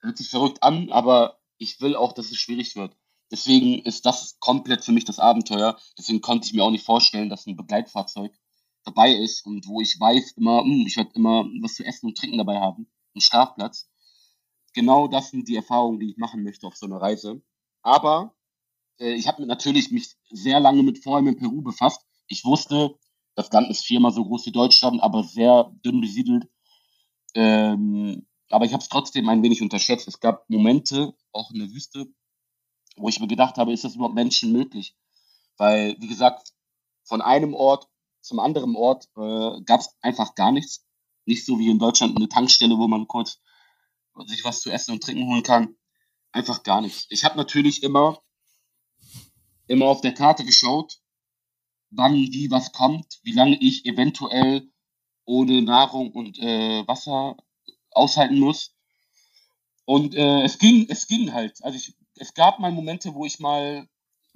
[0.00, 2.96] hört sich verrückt an, aber ich will auch, dass es schwierig wird.
[3.30, 5.78] Deswegen ist das komplett für mich das Abenteuer.
[5.98, 8.32] Deswegen konnte ich mir auch nicht vorstellen, dass ein Begleitfahrzeug
[8.84, 12.16] dabei ist und wo ich weiß immer, hm, ich werde immer was zu essen und
[12.16, 13.88] trinken dabei haben, einen Schlafplatz.
[14.74, 17.42] Genau das sind die Erfahrungen, die ich machen möchte auf so einer Reise.
[17.82, 18.36] Aber
[18.98, 22.06] äh, ich habe natürlich mich sehr lange mit vorher in Peru befasst.
[22.28, 22.96] Ich wusste,
[23.34, 26.48] das Land ist viermal so groß wie Deutschland, aber sehr dünn besiedelt.
[27.34, 30.08] Ähm, aber ich habe es trotzdem ein wenig unterschätzt.
[30.08, 32.06] Es gab Momente, auch in der Wüste,
[32.96, 34.96] wo ich mir gedacht habe, ist das überhaupt Menschen möglich?
[35.56, 36.52] Weil, wie gesagt,
[37.04, 37.88] von einem Ort
[38.20, 40.84] zum anderen Ort äh, gab es einfach gar nichts.
[41.26, 43.40] Nicht so wie in Deutschland eine Tankstelle, wo man kurz
[44.26, 45.76] sich was zu essen und trinken holen kann.
[46.32, 47.06] Einfach gar nichts.
[47.10, 48.20] Ich habe natürlich immer,
[49.66, 51.00] immer auf der Karte geschaut,
[51.90, 54.70] wann wie was kommt, wie lange ich eventuell
[55.24, 57.36] ohne Nahrung und äh, Wasser
[57.92, 58.74] aushalten muss.
[59.84, 61.62] Und äh, es ging, es ging halt.
[61.62, 63.88] Also ich, es gab mal Momente, wo ich mal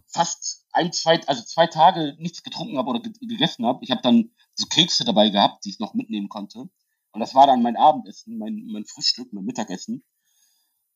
[0.07, 3.81] fast ein, zwei, also zwei Tage nichts getrunken habe oder gegessen habe.
[3.83, 6.69] Ich habe dann so Kekse dabei gehabt, die ich noch mitnehmen konnte.
[7.13, 10.05] Und das war dann mein Abendessen, mein, mein Frühstück, mein Mittagessen.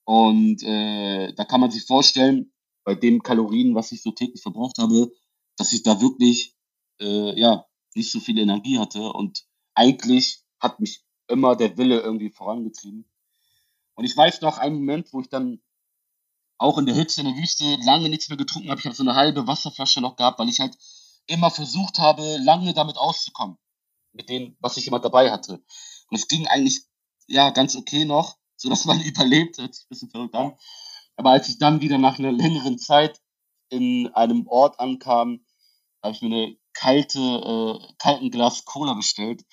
[0.04, 2.52] Und äh, da kann man sich vorstellen,
[2.84, 5.10] bei den Kalorien, was ich so täglich verbraucht habe,
[5.56, 6.54] dass ich da wirklich
[7.00, 9.12] äh, ja nicht so viel Energie hatte.
[9.12, 13.08] Und eigentlich hat mich immer der Wille irgendwie vorangetrieben.
[13.94, 15.60] Und ich weiß noch einen Moment, wo ich dann
[16.58, 18.80] auch in der Hitze in der Wüste lange nichts mehr getrunken habe.
[18.80, 20.76] Ich habe so eine halbe Wasserflasche noch gehabt, weil ich halt
[21.26, 23.58] immer versucht habe, lange damit auszukommen.
[24.12, 25.54] Mit dem, was ich immer dabei hatte.
[25.54, 26.84] Und es ging eigentlich,
[27.26, 29.58] ja, ganz okay noch, so dass man überlebt.
[29.58, 30.56] Hört sich ein bisschen verrückt an.
[31.16, 33.20] Aber als ich dann wieder nach einer längeren Zeit
[33.68, 35.44] in einem Ort ankam,
[36.02, 39.44] habe ich mir eine kalte, äh, kalten Glas Cola bestellt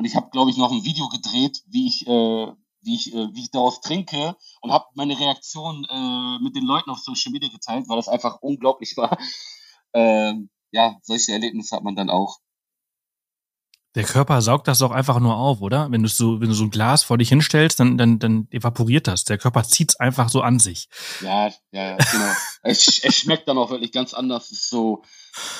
[0.00, 2.46] und ich habe, glaube ich, noch ein Video gedreht, wie ich, äh,
[2.80, 6.88] wie ich, äh, wie ich daraus trinke und habe meine Reaktion äh, mit den Leuten
[6.88, 9.18] auf Social Media geteilt, weil das einfach unglaublich war.
[9.92, 12.38] Ähm, ja, solche Erlebnisse hat man dann auch.
[13.96, 15.90] Der Körper saugt das doch einfach nur auf, oder?
[15.90, 19.08] Wenn du so, wenn du so ein Glas vor dich hinstellst, dann, dann, dann evaporiert
[19.08, 19.24] das.
[19.24, 20.88] Der Körper zieht's einfach so an sich.
[21.22, 22.32] Ja, ja, genau.
[22.62, 24.52] es, es schmeckt dann auch wirklich ganz anders.
[24.52, 25.02] Es ist so,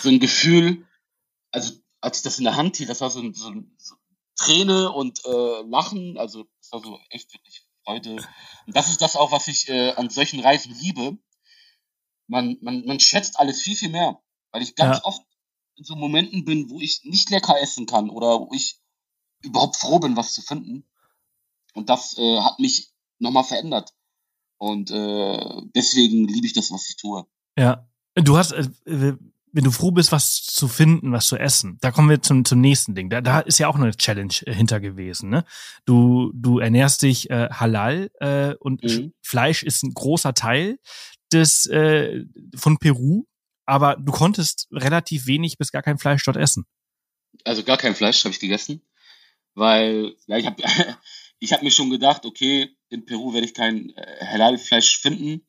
[0.00, 0.86] so ein Gefühl.
[1.50, 3.96] Also, als ich das in der Hand hielt, das war so ein, so, so
[4.40, 6.16] Träne und äh, Lachen.
[6.16, 8.16] Also das war so echt wirklich Freude.
[8.66, 11.18] Und das ist das auch, was ich äh, an solchen Reisen liebe.
[12.26, 14.20] Man, man, man schätzt alles viel, viel mehr.
[14.50, 15.04] Weil ich ganz ja.
[15.04, 15.22] oft
[15.76, 18.80] in so Momenten bin, wo ich nicht lecker essen kann oder wo ich
[19.42, 20.88] überhaupt froh bin, was zu finden.
[21.74, 23.94] Und das äh, hat mich nochmal verändert.
[24.58, 27.26] Und äh, deswegen liebe ich das, was ich tue.
[27.56, 27.86] Ja.
[28.14, 29.16] Du hast, äh,
[29.52, 32.60] wenn du froh bist, was zu finden, was zu essen, da kommen wir zum, zum
[32.60, 33.10] nächsten Ding.
[33.10, 35.30] Da, da ist ja auch eine Challenge äh, hinter gewesen.
[35.30, 35.44] Ne?
[35.84, 39.12] Du, du ernährst dich äh, halal äh, und mhm.
[39.22, 40.78] Fleisch ist ein großer Teil
[41.32, 42.24] des äh,
[42.56, 43.24] von Peru,
[43.66, 46.64] aber du konntest relativ wenig bis gar kein Fleisch dort essen.
[47.44, 48.82] also gar kein Fleisch habe ich gegessen,
[49.54, 50.62] weil ja, ich habe
[51.38, 55.46] ich habe mir schon gedacht, okay, in Peru werde ich kein äh, Halal-Fleisch finden.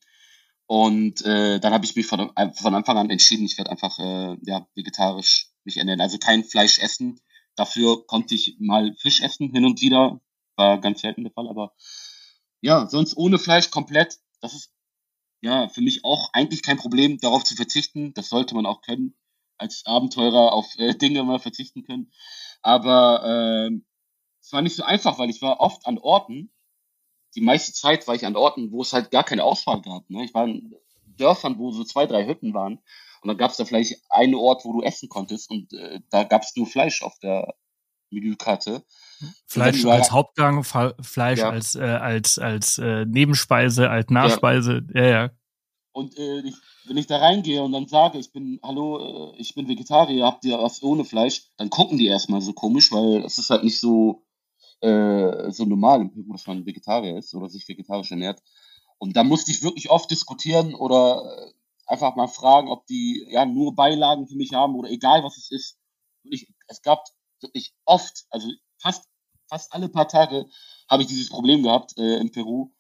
[0.72, 4.38] Und äh, dann habe ich mich von, von Anfang an entschieden, ich werde einfach äh,
[4.44, 6.00] ja, vegetarisch mich ernähren.
[6.00, 7.20] Also kein Fleisch essen.
[7.58, 10.22] Dafür konnte ich mal Fisch essen, hin und wieder.
[10.56, 11.76] War ganz selten der Fall, aber
[12.62, 14.20] ja, sonst ohne Fleisch komplett.
[14.40, 14.72] Das ist
[15.42, 18.14] ja für mich auch eigentlich kein Problem, darauf zu verzichten.
[18.14, 19.14] Das sollte man auch können,
[19.58, 22.14] als Abenteurer auf äh, Dinge mal verzichten können.
[22.62, 23.78] Aber äh,
[24.40, 26.50] es war nicht so einfach, weil ich war oft an Orten,
[27.36, 30.10] die meiste Zeit war ich an Orten, wo es halt gar keine Auswahl gab.
[30.10, 30.24] Ne?
[30.24, 30.76] Ich war in
[31.18, 32.80] Dörfern, wo so zwei, drei Hütten waren.
[33.22, 35.50] Und dann gab es da vielleicht einen Ort, wo du essen konntest.
[35.50, 37.54] Und äh, da gab es nur Fleisch auf der
[38.10, 38.84] Menükarte.
[39.46, 41.50] Fleisch als war, Hauptgang, Fleisch ja.
[41.50, 44.82] als, äh, als, als äh, Nebenspeise, als Nachspeise.
[44.94, 45.10] Ja, ja.
[45.10, 45.30] ja.
[45.94, 46.56] Und äh, ich,
[46.88, 50.46] wenn ich da reingehe und dann sage, ich bin, hallo, äh, ich bin Vegetarier, habt
[50.46, 53.80] ihr was ohne Fleisch, dann gucken die erstmal so komisch, weil es ist halt nicht
[53.80, 54.24] so,
[54.82, 58.42] äh, so normal im Peru, dass man Vegetarier ist oder sich vegetarisch ernährt.
[58.98, 61.52] Und da musste ich wirklich oft diskutieren oder äh,
[61.88, 65.52] einfach mal fragen, ob die ja nur Beilagen für mich haben oder egal was es
[65.52, 65.80] ist.
[66.24, 67.04] Ich, es gab
[67.42, 68.48] wirklich oft, also
[68.80, 69.08] fast,
[69.50, 70.48] fast alle paar Tage
[70.90, 72.72] habe ich dieses Problem gehabt äh, in Peru,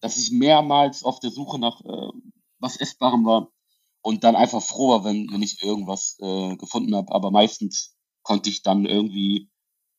[0.00, 2.12] dass ich mehrmals auf der Suche nach äh,
[2.58, 3.48] was Essbarem war
[4.02, 7.12] und dann einfach froh war, wenn, wenn ich irgendwas äh, gefunden habe.
[7.12, 9.50] Aber meistens konnte ich dann irgendwie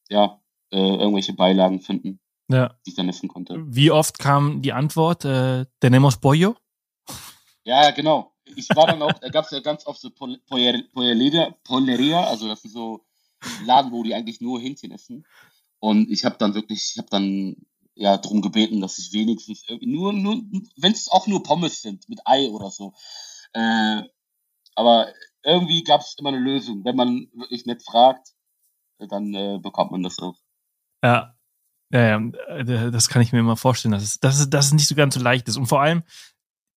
[0.10, 2.70] ja äh, irgendwelche Beilagen finden, ja.
[2.86, 3.64] die ich dann essen konnte.
[3.68, 6.56] Wie oft kam die Antwort, äh, tenemos pollo?
[7.64, 8.32] Ja, genau.
[8.56, 12.62] Ich war dann auch, da gab es ja ganz oft so Polleria, Polleria, also das
[12.62, 13.06] sind so
[13.66, 15.26] Laden, wo die eigentlich nur Hähnchen essen.
[15.80, 17.56] Und ich habe dann wirklich, ich habe dann
[17.96, 20.42] ja drum gebeten, dass ich wenigstens irgendwie nur, nur
[20.78, 22.94] wenn es auch nur Pommes sind mit Ei oder so.
[23.54, 24.04] Äh,
[24.76, 26.84] aber irgendwie gab es immer eine Lösung.
[26.84, 28.34] Wenn man wirklich nett fragt,
[29.00, 30.36] dann äh, bekommt man das auch.
[31.06, 31.32] Ja.
[31.92, 34.74] Ja, ja, äh, das kann ich mir immer vorstellen, dass es, dass es, dass es
[34.74, 35.56] nicht so ganz so leicht ist.
[35.56, 36.02] Und vor allem,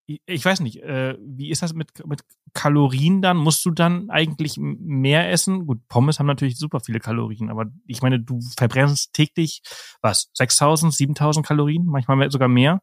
[0.07, 3.39] ich weiß nicht, äh, wie ist das mit, mit Kalorien dann?
[3.39, 5.67] Musst du dann eigentlich mehr essen?
[5.67, 9.63] Gut, Pommes haben natürlich super viele Kalorien, aber ich meine, du verbrennst täglich,
[10.03, 12.83] was, 6000, 7000 Kalorien, manchmal sogar mehr?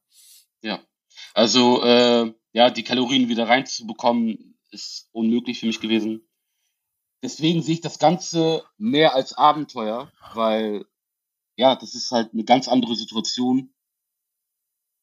[0.62, 0.79] Ja,
[1.36, 6.27] also, äh, ja, die Kalorien wieder reinzubekommen, ist unmöglich für mich gewesen.
[7.23, 10.86] Deswegen sehe ich das Ganze mehr als Abenteuer, weil
[11.58, 13.74] ja, das ist halt eine ganz andere Situation,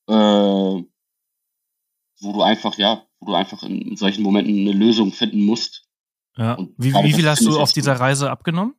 [0.08, 0.86] äh, wo
[2.32, 5.88] du einfach, ja, wo du einfach in, solchen Momenten eine Lösung finden musst.
[6.36, 6.56] Ja.
[6.78, 8.74] wie, wie viel hast du auf dieser Reise abgenommen?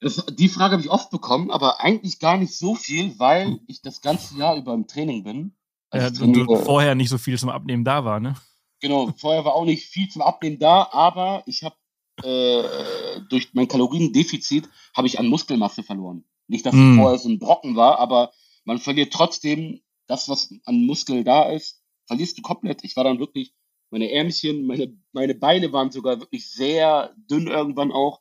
[0.00, 3.82] Das, die Frage habe ich oft bekommen, aber eigentlich gar nicht so viel, weil ich
[3.82, 5.56] das ganze Jahr über im Training bin.
[5.90, 8.34] Also ja, und vorher nicht so viel zum Abnehmen da war, ne?
[8.80, 11.76] Genau, vorher war auch nicht viel zum Abnehmen da, aber ich habe
[12.22, 16.24] äh, durch mein Kaloriendefizit habe ich an Muskelmasse verloren.
[16.48, 16.92] Nicht, dass mm.
[16.92, 18.32] es vorher so ein Brocken war, aber
[18.64, 22.84] man verliert trotzdem das, was an Muskel da ist, verlierst du komplett.
[22.84, 23.52] Ich war dann wirklich,
[23.90, 28.20] meine Ärmchen, meine, meine Beine waren sogar wirklich sehr dünn irgendwann auch.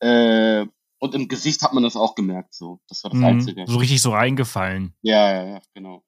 [0.00, 0.66] Äh,
[0.98, 2.80] und im Gesicht hat man das auch gemerkt, so.
[2.88, 3.64] Das war das mm, Einzige.
[3.66, 4.94] So richtig so reingefallen.
[5.02, 6.04] Ja, ja, ja, genau.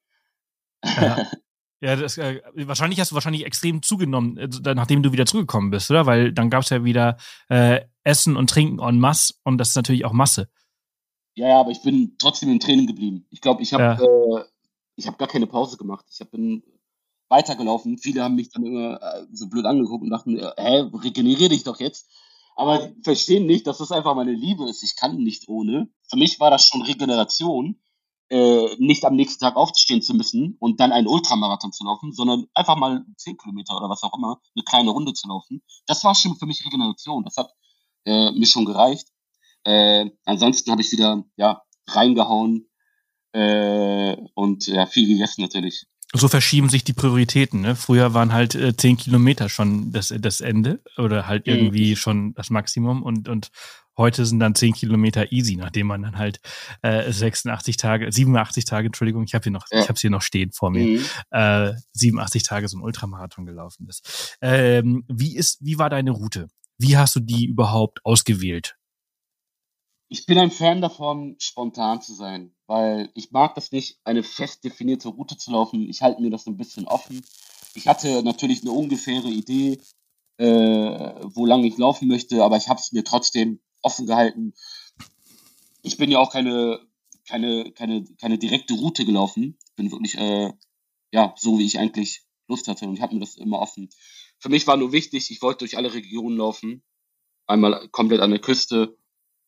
[0.84, 1.30] Ja.
[1.82, 5.90] Ja, das, äh, wahrscheinlich hast du wahrscheinlich extrem zugenommen, äh, nachdem du wieder zurückgekommen bist,
[5.90, 6.06] oder?
[6.06, 7.16] Weil dann gab es ja wieder
[7.48, 10.48] äh, Essen und Trinken en masse und das ist natürlich auch Masse.
[11.34, 13.26] Ja, ja, aber ich bin trotzdem im Training geblieben.
[13.30, 14.38] Ich glaube, ich habe ja.
[14.38, 14.44] äh,
[14.94, 16.04] ich habe gar keine Pause gemacht.
[16.08, 16.62] Ich bin
[17.28, 17.98] weitergelaufen.
[17.98, 21.64] Viele haben mich dann immer äh, so blöd angeguckt und dachten, äh, hä, regeneriere dich
[21.64, 22.08] doch jetzt.
[22.54, 24.84] Aber verstehen nicht, dass das einfach meine Liebe ist.
[24.84, 25.88] Ich kann nicht ohne.
[26.08, 27.80] Für mich war das schon Regeneration
[28.32, 32.46] äh, nicht am nächsten Tag aufstehen zu müssen und dann einen Ultramarathon zu laufen, sondern
[32.54, 35.62] einfach mal 10 Kilometer oder was auch immer, eine kleine Runde zu laufen.
[35.86, 37.24] Das war schon für mich Regeneration.
[37.24, 37.50] Das hat
[38.06, 39.08] äh, mir schon gereicht.
[39.64, 42.70] Äh, ansonsten habe ich wieder ja reingehauen
[43.32, 45.84] äh, und ja viel gegessen natürlich.
[46.14, 47.60] So verschieben sich die Prioritäten.
[47.60, 47.76] Ne?
[47.76, 51.52] Früher waren halt äh, 10 Kilometer schon das, das Ende oder halt mhm.
[51.52, 51.96] irgendwie mhm.
[51.96, 53.50] schon das Maximum und, und
[53.96, 56.40] Heute sind dann 10 Kilometer easy, nachdem man dann halt
[56.82, 59.80] äh, 86 Tage, 87 Tage, Entschuldigung, ich habe hier noch, ja.
[59.80, 61.04] ich habe hier noch stehen vor mir, mhm.
[61.30, 64.36] äh, 87 Tage so ein Ultramarathon gelaufen ist.
[64.40, 66.48] Ähm, wie ist, wie war deine Route?
[66.78, 68.76] Wie hast du die überhaupt ausgewählt?
[70.08, 74.62] Ich bin ein Fan davon, spontan zu sein, weil ich mag das nicht, eine fest
[74.64, 75.88] definierte Route zu laufen.
[75.88, 77.22] Ich halte mir das ein bisschen offen.
[77.74, 79.80] Ich hatte natürlich eine ungefähre Idee,
[80.36, 84.54] äh, wo lang ich laufen möchte, aber ich habe es mir trotzdem offen gehalten.
[85.82, 86.80] Ich bin ja auch keine,
[87.28, 89.58] keine, keine, keine direkte Route gelaufen.
[89.76, 90.52] Bin wirklich, äh,
[91.12, 93.90] ja, so wie ich eigentlich Lust hatte und ich habe mir das immer offen.
[94.38, 96.82] Für mich war nur wichtig, ich wollte durch alle Regionen laufen
[97.46, 98.96] Einmal komplett an der Küste,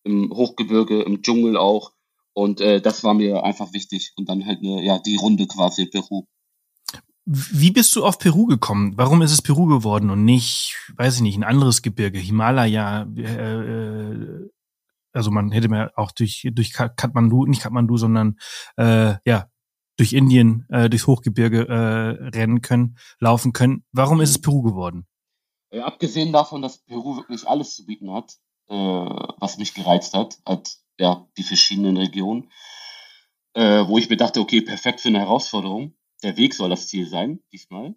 [0.03, 1.93] im Hochgebirge, im Dschungel auch.
[2.33, 4.13] Und äh, das war mir einfach wichtig.
[4.17, 6.27] Und dann halt eine, ja, die Runde quasi in Peru.
[7.27, 8.93] Wie bist du auf Peru gekommen?
[8.97, 13.07] Warum ist es Peru geworden und nicht, weiß ich nicht, ein anderes Gebirge, Himalaya?
[13.17, 14.51] Äh, äh
[15.13, 18.37] also man hätte mir auch durch durch Kathmandu, nicht Kathmandu, sondern
[18.77, 19.49] äh, ja
[19.97, 23.85] durch Indien, äh, durchs Hochgebirge äh, rennen können, laufen können.
[23.93, 25.07] Warum ist es Peru geworden?
[25.71, 28.35] Äh, abgesehen davon, dass Peru wirklich alles zu bieten hat,
[28.69, 32.51] äh, was mich gereizt hat, hat ja die verschiedenen Regionen,
[33.55, 35.95] äh, wo ich mir dachte, okay, perfekt für eine Herausforderung.
[36.25, 37.95] Der Weg soll das Ziel sein, diesmal.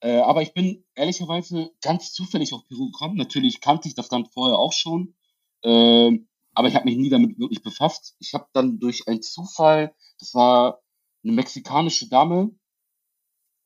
[0.00, 3.16] Äh, aber ich bin ehrlicherweise ganz zufällig auf Peru gekommen.
[3.16, 5.14] Natürlich kannte ich das Land vorher auch schon,
[5.62, 6.18] äh,
[6.54, 8.16] aber ich habe mich nie damit wirklich befasst.
[8.18, 10.80] Ich habe dann durch einen Zufall, das war
[11.22, 12.50] eine mexikanische Dame,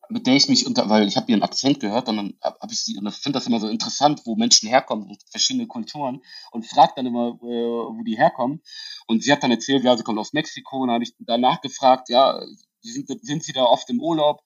[0.09, 2.73] mit der ich mich unter, weil ich habe ihren Akzent gehört und dann habe hab
[2.73, 6.21] ich sie, und finde das immer so interessant, wo Menschen herkommen, verschiedene Kulturen
[6.51, 8.61] und fragt dann immer, äh, wo die herkommen.
[9.07, 11.61] Und sie hat dann erzählt, ja, sie kommt aus Mexiko und dann habe ich danach
[11.61, 12.41] gefragt, ja,
[12.83, 14.43] sind, sind sie da oft im Urlaub?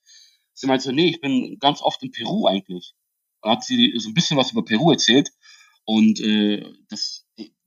[0.53, 2.95] Sie meinte so, nee, ich bin ganz oft in Peru eigentlich.
[3.41, 5.31] Und hat sie so ein bisschen was über Peru erzählt
[5.85, 7.27] und äh, das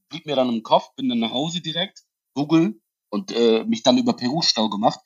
[0.10, 2.04] blieb mir dann im Kopf, bin dann nach Hause direkt,
[2.34, 5.00] Google und äh, mich dann über Peru-Stau gemacht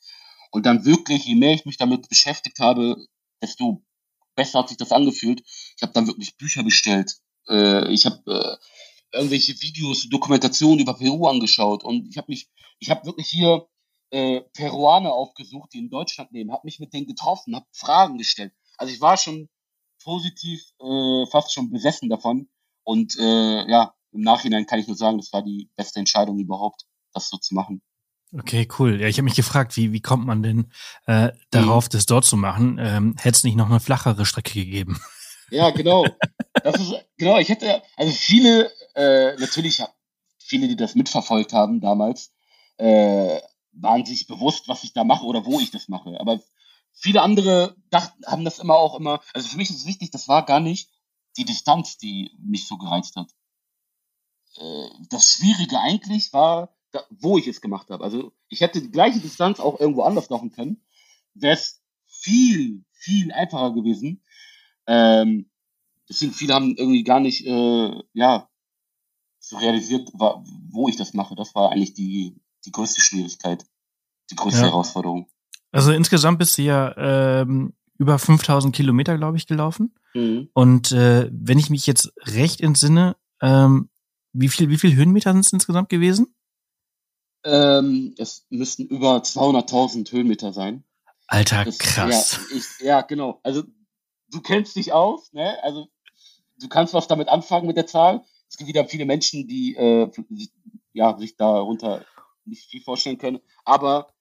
[0.50, 2.96] und dann wirklich, je mehr ich mich damit beschäftigt habe,
[3.40, 3.82] desto
[4.34, 5.42] besser hat sich das angefühlt.
[5.76, 7.18] Ich habe dann wirklich Bücher bestellt.
[7.48, 8.60] Äh, ich habe
[9.12, 12.48] äh, irgendwelche Videos, Dokumentationen über Peru angeschaut und ich habe mich,
[12.78, 13.66] ich habe wirklich hier
[14.12, 18.52] äh, Peruaner aufgesucht, die in Deutschland leben, habe mich mit denen getroffen, habe Fragen gestellt.
[18.76, 19.48] Also ich war schon
[20.04, 22.48] positiv, äh, fast schon besessen davon
[22.84, 26.84] und äh, ja, im Nachhinein kann ich nur sagen, das war die beste Entscheidung überhaupt,
[27.14, 27.82] das so zu machen.
[28.34, 29.00] Okay, cool.
[29.00, 30.72] Ja, ich habe mich gefragt, wie, wie kommt man denn
[31.06, 31.90] äh, darauf, mhm.
[31.92, 32.78] das dort zu machen?
[32.78, 35.00] Ähm, Hätte es nicht noch eine flachere Strecke gegeben?
[35.50, 36.06] Ja, genau.
[36.64, 39.82] Das ist, genau, ich hätte, also viele, äh, natürlich,
[40.38, 42.32] viele, die das mitverfolgt haben damals,
[42.78, 43.38] äh,
[43.72, 46.18] waren sich bewusst, was ich da mache oder wo ich das mache.
[46.20, 46.40] Aber
[46.92, 50.28] viele andere dachten, haben das immer auch immer, also für mich ist es wichtig, das
[50.28, 50.90] war gar nicht
[51.36, 53.30] die Distanz, die mich so gereizt hat.
[54.56, 56.74] Äh, das Schwierige eigentlich war,
[57.10, 58.04] wo ich es gemacht habe.
[58.04, 60.84] Also ich hätte die gleiche Distanz auch irgendwo anders laufen können.
[61.34, 64.22] Wäre es viel, viel einfacher gewesen.
[64.86, 65.50] Ähm,
[66.08, 68.48] deswegen viele haben irgendwie gar nicht, äh, ja,
[69.38, 71.34] so realisiert, wo ich das mache.
[71.34, 73.64] Das war eigentlich die, die größte Schwierigkeit,
[74.30, 74.66] die größte ja.
[74.66, 75.28] Herausforderung.
[75.72, 76.94] Also insgesamt bist du ja
[77.42, 79.94] ähm, über 5000 Kilometer, glaube ich, gelaufen.
[80.14, 80.50] Mhm.
[80.52, 83.88] Und äh, wenn ich mich jetzt recht entsinne, ähm,
[84.32, 86.34] wie viel, wie viel Höhenmeter sind es insgesamt gewesen?
[87.44, 90.84] Ähm, es müssten über 200.000 Höhenmeter sein.
[91.26, 92.40] Alter, das, krass.
[92.50, 93.40] Ja, ich, ja, genau.
[93.42, 93.64] Also
[94.30, 95.56] du kennst dich aus, ne?
[95.62, 95.88] Also
[96.60, 98.22] du kannst was damit anfangen mit der Zahl.
[98.48, 100.10] Es gibt wieder viele Menschen, die äh,
[100.92, 102.04] ja, sich darunter
[102.44, 103.40] nicht viel vorstellen können.
[103.64, 104.14] Aber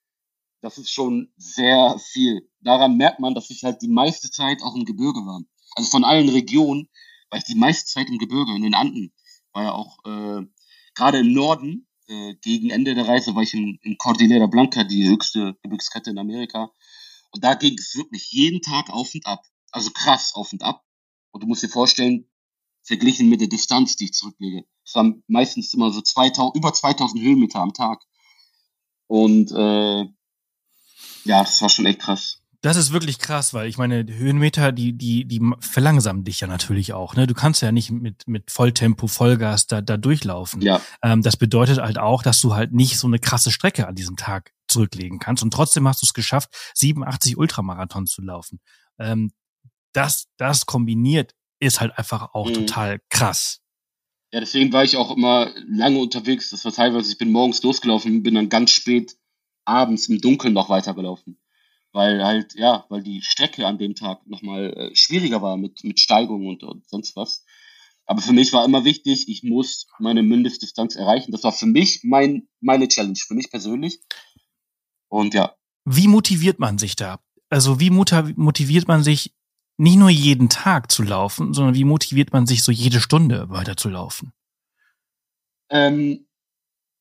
[0.61, 2.49] das ist schon sehr viel.
[2.59, 5.41] Daran merkt man, dass ich halt die meiste Zeit auch im Gebirge war.
[5.75, 6.89] Also von allen Regionen
[7.29, 9.13] war ich die meiste Zeit im Gebirge, in den Anden.
[9.53, 10.45] War ja auch äh,
[10.93, 15.07] gerade im Norden äh, gegen Ende der Reise war ich in, in Cordillera Blanca, die
[15.07, 16.71] höchste Gebirgskette in Amerika.
[17.31, 19.45] Und da ging es wirklich jeden Tag auf und ab.
[19.71, 20.83] Also krass auf und ab.
[21.31, 22.29] Und du musst dir vorstellen,
[22.83, 24.65] verglichen mit der Distanz, die ich zurücklege.
[24.85, 28.03] Es waren meistens immer so 2000, über 2000 Höhenmeter am Tag.
[29.11, 30.05] Und äh,
[31.25, 32.37] ja, das war schon echt krass.
[32.61, 36.93] Das ist wirklich krass, weil ich meine, Höhenmeter, die, die, die verlangsamen dich ja natürlich
[36.93, 37.13] auch.
[37.15, 37.27] Ne?
[37.27, 40.61] Du kannst ja nicht mit, mit Volltempo, Vollgas da, da durchlaufen.
[40.61, 40.79] Ja.
[41.03, 44.15] Ähm, das bedeutet halt auch, dass du halt nicht so eine krasse Strecke an diesem
[44.15, 45.43] Tag zurücklegen kannst.
[45.43, 48.61] Und trotzdem hast du es geschafft, 87 Ultramarathons zu laufen.
[48.97, 49.33] Ähm,
[49.91, 52.53] das, das kombiniert ist halt einfach auch mhm.
[52.53, 53.60] total krass.
[54.31, 56.51] Ja, deswegen war ich auch immer lange unterwegs.
[56.51, 59.17] Das war teilweise, ich bin morgens losgelaufen, bin dann ganz spät
[59.65, 61.37] abends im Dunkeln noch weitergelaufen
[61.93, 65.99] weil halt, ja, weil die Strecke an dem Tag nochmal äh, schwieriger war mit, mit
[65.99, 67.45] Steigung und, und sonst was.
[68.05, 71.31] Aber für mich war immer wichtig, ich muss meine Mindestdistanz erreichen.
[71.31, 73.99] Das war für mich mein, meine Challenge, für mich persönlich.
[75.07, 75.55] Und ja.
[75.85, 77.19] Wie motiviert man sich da?
[77.49, 79.33] Also wie motiviert man sich
[79.81, 83.75] nicht nur jeden Tag zu laufen, sondern wie motiviert man sich so jede Stunde weiter
[83.75, 84.31] zu laufen?
[85.69, 86.27] Ähm,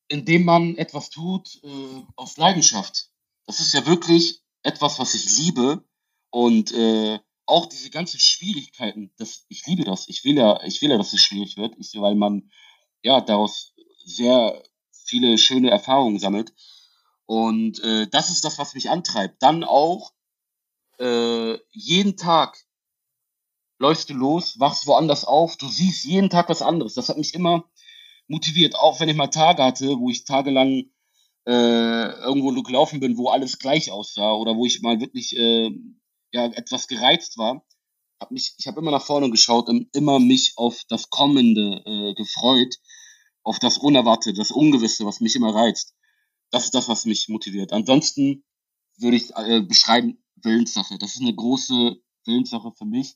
[0.07, 3.11] indem man etwas tut äh, aus Leidenschaft.
[3.45, 5.83] Das ist ja wirklich etwas, was ich liebe
[6.31, 10.07] und äh, auch diese ganzen Schwierigkeiten, das, ich liebe das.
[10.07, 12.49] Ich will ja, ich will ja, dass es schwierig wird, ich, weil man
[13.03, 16.51] ja daraus sehr viele schöne Erfahrungen sammelt.
[17.27, 19.43] Und äh, das ist das, was mich antreibt.
[19.43, 20.13] Dann auch
[20.99, 22.57] äh, jeden Tag
[23.81, 26.93] läufst du los, wachst woanders auf, du siehst jeden Tag was anderes.
[26.93, 27.65] Das hat mich immer
[28.27, 30.85] motiviert, auch wenn ich mal Tage hatte, wo ich tagelang
[31.47, 35.71] äh, irgendwo gelaufen bin, wo alles gleich aussah oder wo ich mal wirklich äh,
[36.31, 37.65] ja etwas gereizt war.
[38.19, 42.13] Hab mich, ich habe immer nach vorne geschaut und immer mich auf das Kommende äh,
[42.13, 42.75] gefreut,
[43.41, 45.95] auf das Unerwartete, das Ungewisse, was mich immer reizt.
[46.51, 47.73] Das ist das, was mich motiviert.
[47.73, 48.43] Ansonsten
[48.97, 50.99] würde ich äh, beschreiben Willenssache.
[50.99, 53.15] Das ist eine große Willenssache für mich.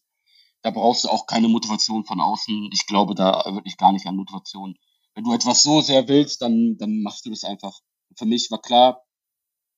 [0.65, 2.71] Da brauchst du auch keine Motivation von außen.
[2.73, 4.75] Ich glaube da wirklich gar nicht an Motivation.
[5.13, 7.81] Wenn du etwas so sehr willst, dann, dann machst du das einfach.
[8.17, 9.05] Für mich war klar,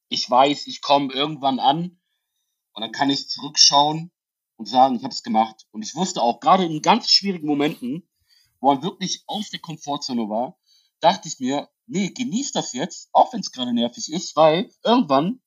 [0.07, 1.99] ich weiß, ich komme irgendwann an
[2.71, 4.13] und dann kann ich zurückschauen
[4.55, 5.67] und sagen, ich habe es gemacht.
[5.71, 8.07] Und ich wusste auch, gerade in ganz schwierigen Momenten,
[8.61, 10.57] wo man wirklich aus der Komfortzone war,
[11.01, 15.41] dachte ich mir, nee, genieß das jetzt, auch wenn es gerade nervig ist, weil irgendwann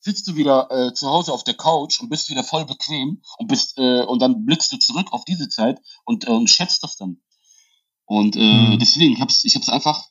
[0.00, 3.48] sitzt du wieder äh, zu Hause auf der Couch und bist wieder voll bequem und
[3.48, 6.96] bist äh, und dann blickst du zurück auf diese Zeit und, äh, und schätzt das
[6.96, 7.20] dann.
[8.06, 8.78] Und äh, mhm.
[8.78, 10.02] deswegen, ich hab's, ich hab's einfach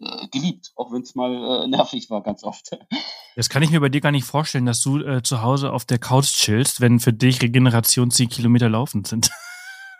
[0.00, 2.70] äh, geliebt, auch wenn es mal äh, nervig war, ganz oft.
[3.34, 5.86] Das kann ich mir bei dir gar nicht vorstellen, dass du äh, zu Hause auf
[5.86, 9.30] der Couch chillst, wenn für dich Regeneration zehn Kilometer laufend sind.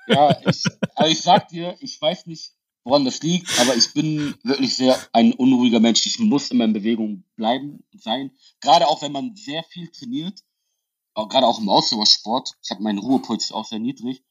[0.06, 0.62] Ja, ich,
[0.94, 2.52] also ich sag dir, ich weiß nicht,
[2.84, 6.04] woran das liegt, aber ich bin wirklich sehr ein unruhiger Mensch.
[6.06, 8.32] Ich muss immer in Bewegung bleiben und sein.
[8.60, 10.40] Gerade auch, wenn man sehr viel trainiert,
[11.14, 12.54] auch, gerade auch im Ausdauersport.
[12.62, 14.24] Ich habe meinen Ruhepuls auch sehr niedrig.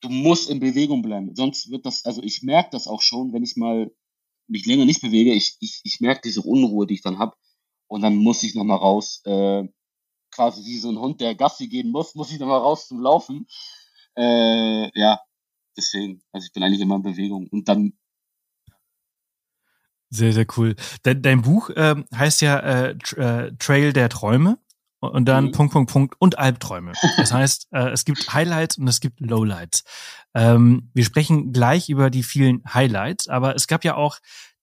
[0.00, 1.34] Du musst in Bewegung bleiben.
[1.36, 3.92] Sonst wird das, also ich merke das auch schon, wenn ich mal
[4.48, 5.32] mich länger nicht bewege.
[5.32, 7.36] Ich, ich, ich merke diese Unruhe, die ich dann habe.
[7.86, 9.20] Und dann muss ich nochmal raus.
[9.24, 9.68] Äh,
[10.32, 13.46] quasi wie so ein Hund, der Gassi gehen muss, muss ich nochmal raus zum Laufen.
[14.16, 15.20] Äh, ja,
[15.76, 17.48] deswegen, also ich bin eigentlich immer in Bewegung.
[17.48, 17.94] Und dann.
[20.10, 20.76] Sehr, sehr cool.
[21.02, 24.58] Dein, dein Buch ähm, heißt ja äh, äh, Trail der Träume
[25.00, 25.52] und dann mhm.
[25.52, 26.92] Punkt, Punkt, Punkt und Albträume.
[27.16, 29.84] Das heißt, äh, es gibt Highlights und es gibt Lowlights.
[30.34, 34.18] Ähm, wir sprechen gleich über die vielen Highlights, aber es gab ja auch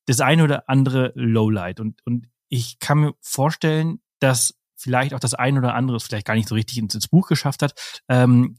[0.05, 5.33] das eine oder andere Lowlight und, und ich kann mir vorstellen, dass vielleicht auch das
[5.33, 7.73] eine oder andere es vielleicht gar nicht so richtig ins, ins Buch geschafft hat.
[8.07, 8.57] Ähm,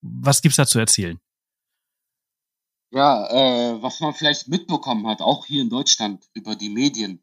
[0.00, 1.18] was gibt's da zu erzählen?
[2.92, 7.22] Ja, äh, was man vielleicht mitbekommen hat, auch hier in Deutschland über die Medien.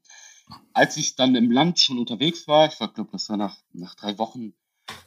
[0.74, 4.18] Als ich dann im Land schon unterwegs war, ich glaube, das war nach, nach drei
[4.18, 4.54] Wochen,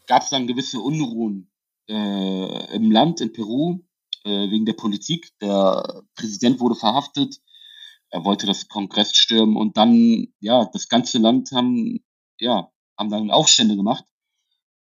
[0.06, 1.50] gab es dann gewisse Unruhen
[1.88, 3.80] äh, im Land, in Peru,
[4.24, 5.32] äh, wegen der Politik.
[5.40, 7.40] Der Präsident wurde verhaftet,
[8.10, 12.04] er wollte das Kongress stürmen und dann, ja, das ganze Land haben,
[12.38, 14.04] ja, haben dann Aufstände gemacht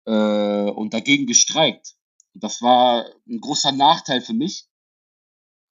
[0.06, 1.96] äh, und dagegen gestreikt.
[2.34, 4.71] Das war ein großer Nachteil für mich,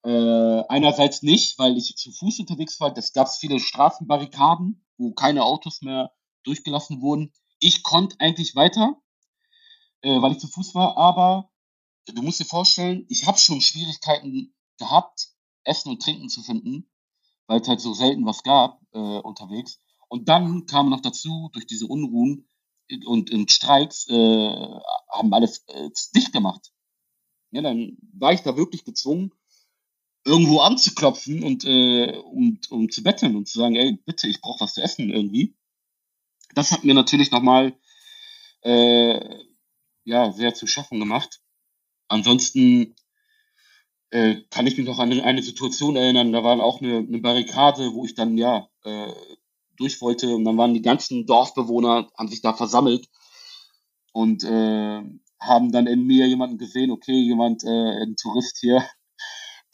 [0.05, 2.97] äh, einerseits nicht, weil ich zu Fuß unterwegs war.
[2.97, 6.13] Es gab viele Straßenbarrikaden, wo keine Autos mehr
[6.45, 7.33] durchgelassen wurden.
[7.59, 8.97] Ich konnte eigentlich weiter,
[10.03, 11.51] äh, weil ich zu Fuß war, aber
[12.07, 15.29] du musst dir vorstellen, ich habe schon Schwierigkeiten gehabt,
[15.65, 16.91] Essen und Trinken zu finden,
[17.47, 19.79] weil es halt so selten was gab äh, unterwegs.
[20.09, 22.49] Und dann kam noch dazu, durch diese Unruhen
[23.07, 24.81] und, und Streiks, äh,
[25.11, 26.73] haben alles äh, dicht gemacht.
[27.53, 29.33] Ja, dann war ich da wirklich gezwungen,
[30.25, 34.61] irgendwo anzuklopfen und äh, um, um zu betteln und zu sagen, ey, bitte, ich brauche
[34.61, 35.55] was zu essen irgendwie.
[36.55, 37.75] Das hat mir natürlich nochmal
[38.63, 39.21] äh,
[40.05, 41.41] ja, sehr zu schaffen gemacht.
[42.09, 42.95] Ansonsten
[44.11, 47.93] äh, kann ich mich noch an eine Situation erinnern, da war auch eine, eine Barrikade,
[47.95, 49.13] wo ich dann ja äh,
[49.77, 53.09] durch wollte und dann waren die ganzen Dorfbewohner, haben sich da versammelt
[54.13, 55.03] und äh,
[55.41, 58.85] haben dann in mir jemanden gesehen, okay, jemand, äh, ein Tourist hier,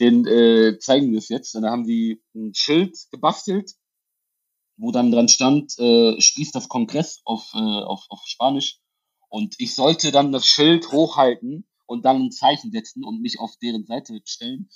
[0.01, 1.55] den äh, zeigen wir es jetzt.
[1.55, 3.73] Und da haben die ein Schild gebastelt,
[4.77, 8.81] wo dann dran stand, äh, schließt das Kongress auf, äh, auf, auf Spanisch.
[9.29, 13.57] Und ich sollte dann das Schild hochhalten und dann ein Zeichen setzen und mich auf
[13.59, 14.69] deren Seite stellen.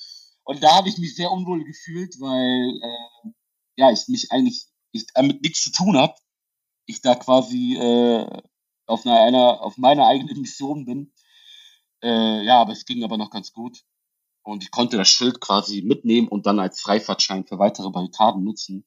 [0.44, 3.30] Und da habe ich mich sehr unwohl gefühlt, weil äh,
[3.76, 6.14] ja ich mich eigentlich ich damit nichts zu tun habe.
[6.86, 8.42] Ich da quasi äh,
[8.86, 11.12] auf einer, einer auf meiner eigenen Mission bin.
[12.02, 13.84] Äh, ja, aber es ging aber noch ganz gut.
[14.50, 18.84] Und ich konnte das Schild quasi mitnehmen und dann als Freifahrtschein für weitere Barrikaden nutzen.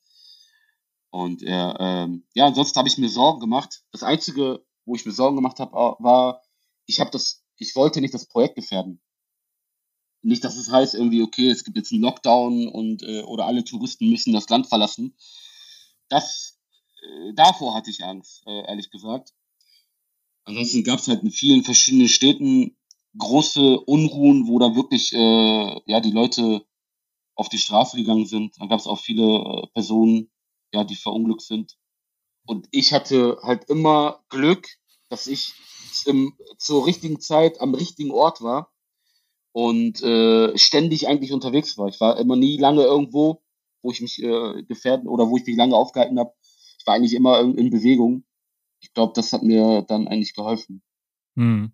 [1.09, 3.82] Und äh, ähm, ja, ansonsten habe ich mir Sorgen gemacht.
[3.93, 6.41] Das Einzige, wo ich mir Sorgen gemacht habe, war,
[6.86, 9.01] ich habe das, ich wollte nicht das Projekt gefährden.
[10.22, 13.64] Nicht, dass es heißt irgendwie, okay, es gibt jetzt einen Lockdown und äh, oder alle
[13.64, 15.16] Touristen müssen das Land verlassen.
[16.09, 16.59] Das
[17.01, 19.34] äh, davor hatte ich Angst, äh, ehrlich gesagt.
[20.43, 22.76] Ansonsten gab es halt in vielen verschiedenen Städten
[23.18, 26.66] große Unruhen, wo da wirklich äh, ja die Leute
[27.36, 28.59] auf die Straße gegangen sind.
[28.59, 30.32] Dann gab es auch viele äh, Personen,
[30.74, 31.78] ja, die verunglückt sind.
[32.45, 34.68] Und ich hatte halt immer Glück,
[35.09, 35.53] dass ich
[36.05, 38.72] im, zur richtigen Zeit am richtigen Ort war.
[39.53, 41.88] und äh, ständig eigentlich unterwegs war.
[41.88, 43.43] Ich war immer nie lange irgendwo,
[43.84, 46.34] wo ich mich äh, gefährden oder wo ich mich lange aufgehalten habe.
[46.80, 48.26] Ich war eigentlich immer in, in Bewegung.
[48.82, 50.82] Ich glaube, das hat mir dann eigentlich geholfen.
[51.36, 51.72] Hm.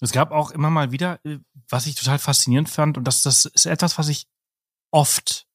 [0.00, 1.38] Es gab auch immer mal wieder, äh,
[1.68, 4.26] was ich total faszinierend fand, und das, das ist etwas, was ich
[4.90, 5.46] oft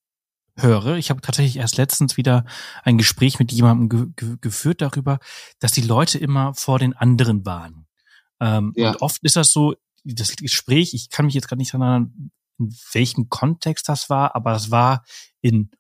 [0.58, 0.98] höre.
[0.98, 2.46] Ich habe tatsächlich erst letztens wieder
[2.84, 5.20] ein Gespräch mit jemandem ge ge geführt darüber,
[5.60, 7.88] dass die Leute immer vor den anderen waren.
[8.40, 8.90] Ähm, ja.
[8.90, 12.76] Und oft ist das so, das Gespräch, ich kann mich jetzt gerade nicht erinnern, in
[12.94, 15.04] welchem Kontext das war, aber es war
[15.42, 15.72] in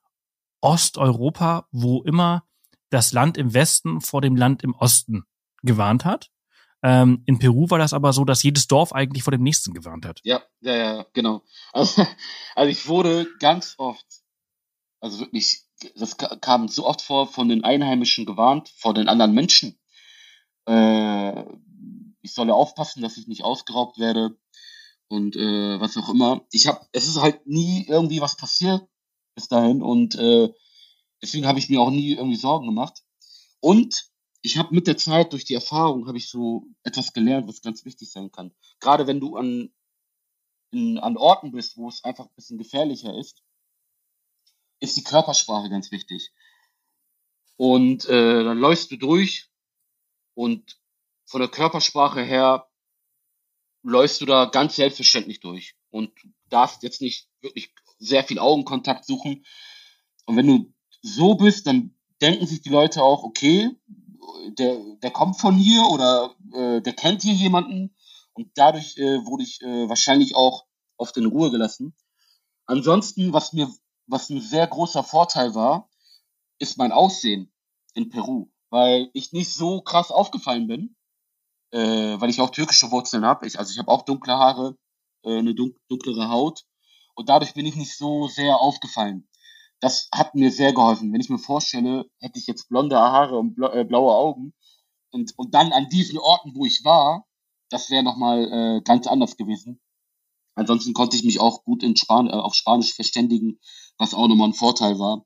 [0.61, 2.43] Osteuropa, wo immer
[2.89, 5.23] das Land im Westen vor dem Land im Osten
[5.63, 6.29] gewarnt hat.
[6.83, 10.05] Ähm, in Peru war das aber so, dass jedes Dorf eigentlich vor dem nächsten gewarnt
[10.05, 10.19] hat.
[10.23, 11.43] Ja, ja, ja, genau.
[11.73, 12.05] Also,
[12.55, 14.05] also ich wurde ganz oft,
[14.99, 15.63] also wirklich,
[15.95, 19.79] das kam so oft vor, von den Einheimischen gewarnt, vor den anderen Menschen.
[20.67, 21.43] Äh,
[22.21, 24.37] ich solle aufpassen, dass ich nicht ausgeraubt werde
[25.07, 26.45] und äh, was auch immer.
[26.51, 28.87] Ich habe, es ist halt nie irgendwie was passiert
[29.35, 30.49] bis dahin und äh,
[31.21, 33.03] deswegen habe ich mir auch nie irgendwie Sorgen gemacht.
[33.59, 34.10] Und
[34.41, 37.85] ich habe mit der Zeit durch die Erfahrung habe ich so etwas gelernt, was ganz
[37.85, 38.51] wichtig sein kann.
[38.79, 39.71] Gerade wenn du an
[40.71, 43.43] in, an Orten bist, wo es einfach ein bisschen gefährlicher ist,
[44.79, 46.31] ist die Körpersprache ganz wichtig.
[47.57, 49.49] Und äh, dann läufst du durch
[50.33, 50.79] und
[51.25, 52.67] von der Körpersprache her
[53.83, 56.11] läufst du da ganz selbstverständlich durch und
[56.49, 59.45] darfst jetzt nicht wirklich sehr viel Augenkontakt suchen.
[60.25, 63.69] Und wenn du so bist, dann denken sich die Leute auch, okay,
[64.57, 67.95] der, der kommt von hier oder äh, der kennt hier jemanden
[68.33, 70.65] und dadurch äh, wurde ich äh, wahrscheinlich auch
[70.97, 71.95] oft in Ruhe gelassen.
[72.65, 73.69] Ansonsten, was mir,
[74.07, 75.89] was ein sehr großer Vorteil war,
[76.59, 77.51] ist mein Aussehen
[77.93, 80.95] in Peru, weil ich nicht so krass aufgefallen bin
[81.71, 83.47] äh, weil ich auch türkische Wurzeln habe.
[83.47, 84.77] Ich, also ich habe auch dunkle Haare,
[85.23, 86.65] äh, eine dunk dunklere Haut
[87.15, 89.27] und dadurch bin ich nicht so sehr aufgefallen.
[89.81, 91.11] Das hat mir sehr geholfen.
[91.11, 94.53] Wenn ich mir vorstelle, hätte ich jetzt blonde Haare und äh, blaue Augen
[95.11, 97.25] und, und dann an diesen Orten, wo ich war,
[97.69, 99.81] das wäre nochmal äh, ganz anders gewesen.
[100.55, 103.59] Ansonsten konnte ich mich auch gut in Span äh, auf Spanisch verständigen,
[103.97, 105.25] was auch nochmal ein Vorteil war.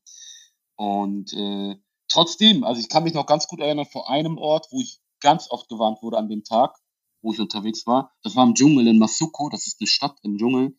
[0.75, 1.75] Und äh,
[2.07, 5.49] trotzdem, also ich kann mich noch ganz gut erinnern vor einem Ort, wo ich ganz
[5.49, 6.77] oft gewarnt wurde an dem Tag,
[7.21, 8.13] wo ich unterwegs war.
[8.21, 10.77] Das war im Dschungel in Masuko, das ist eine Stadt im Dschungel.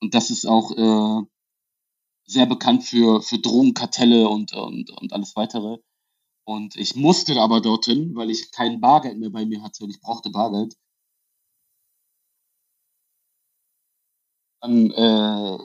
[0.00, 1.26] Und das ist auch äh,
[2.26, 5.78] sehr bekannt für, für Drogenkartelle und, und, und alles weitere.
[6.44, 10.00] Und ich musste aber dorthin, weil ich kein Bargeld mehr bei mir hatte und ich
[10.00, 10.76] brauchte Bargeld.
[14.60, 15.58] Dann äh,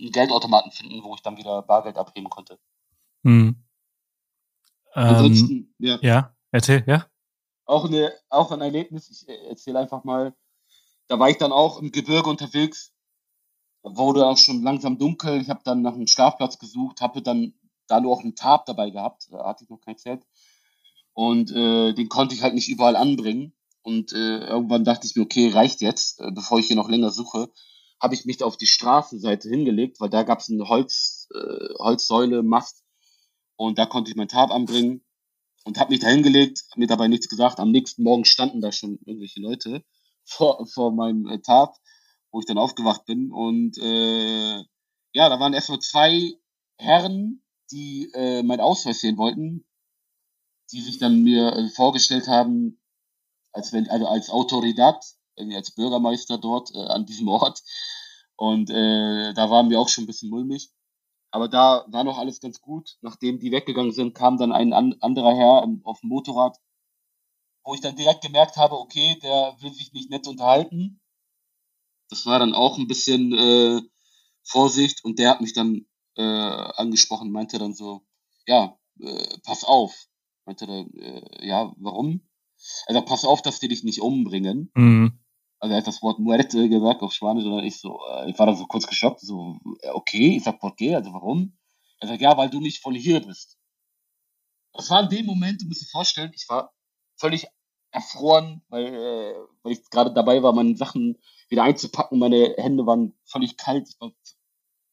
[0.00, 2.58] einen Geldautomaten finden, wo ich dann wieder Bargeld abheben konnte.
[3.24, 3.64] Hm.
[4.94, 5.98] Ähm, ja.
[6.02, 6.36] ja.
[6.50, 7.06] Erzähl, ja?
[7.64, 10.34] Auch, eine, auch ein Erlebnis, ich äh, erzähle einfach mal.
[11.08, 12.92] Da war ich dann auch im Gebirge unterwegs,
[13.82, 15.40] wurde auch schon langsam dunkel.
[15.40, 17.54] Ich habe dann nach einem Schlafplatz gesucht, habe dann
[17.86, 20.22] da nur auch einen Tab dabei gehabt, da hatte ich noch kein Zelt.
[21.14, 23.54] Und äh, den konnte ich halt nicht überall anbringen.
[23.82, 27.10] Und äh, irgendwann dachte ich mir, okay, reicht jetzt, äh, bevor ich hier noch länger
[27.10, 27.50] suche,
[28.00, 32.42] habe ich mich auf die Straßenseite hingelegt, weil da gab es eine Holz, äh, Holzsäule,
[32.42, 32.84] Mast.
[33.56, 35.02] Und da konnte ich mein Tab anbringen
[35.64, 37.58] und habe mich da hingelegt, mir dabei nichts gesagt.
[37.58, 39.84] Am nächsten Morgen standen da schon irgendwelche Leute
[40.24, 41.74] vor, vor meinem äh, Tab,
[42.30, 43.32] wo ich dann aufgewacht bin.
[43.32, 44.58] Und äh,
[45.12, 46.34] ja, da waren erstmal zwei
[46.78, 49.66] Herren, die äh, mein Ausweis sehen wollten,
[50.72, 52.80] die sich dann mir äh, vorgestellt haben,
[53.52, 55.04] als wenn, also als Autoridad,
[55.36, 57.62] irgendwie als Bürgermeister dort äh, an diesem Ort.
[58.36, 60.70] Und äh, da waren wir auch schon ein bisschen mulmig.
[61.30, 62.96] Aber da war noch alles ganz gut.
[63.02, 66.56] Nachdem die weggegangen sind, kam dann ein an, anderer Herr auf dem Motorrad,
[67.64, 71.00] wo ich dann direkt gemerkt habe, okay, der will sich nicht nett unterhalten.
[72.10, 73.80] Das war dann auch ein bisschen äh,
[74.42, 75.86] Vorsicht und der hat mich dann
[76.16, 78.06] äh, angesprochen, meinte dann so,
[78.46, 79.94] ja, äh, pass auf.
[80.46, 82.22] Meinte dann, äh, ja, warum?
[82.86, 84.70] Also pass auf, dass die dich nicht umbringen.
[84.74, 85.18] Mhm
[85.60, 88.46] also er hat das Wort muerte gesagt auf Spanisch und ich so, äh, ich war
[88.46, 91.56] da so kurz geschockt, so, äh, okay, ich sag, qué, also warum?
[92.00, 93.58] Er sagt, ja, weil du nicht von hier bist.
[94.72, 96.72] Das war in dem Moment, du musst dir vorstellen, ich war
[97.16, 97.46] völlig
[97.90, 101.18] erfroren, weil, äh, weil ich gerade dabei war, meine Sachen
[101.48, 104.12] wieder einzupacken, meine Hände waren völlig kalt, ich war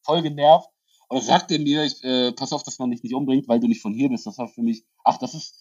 [0.03, 0.69] voll genervt.
[1.07, 3.59] Und dann sagt er mir, ich, äh, pass auf, dass man dich nicht umbringt, weil
[3.59, 4.25] du nicht von hier bist.
[4.25, 5.55] Das war für mich, ach, das ist,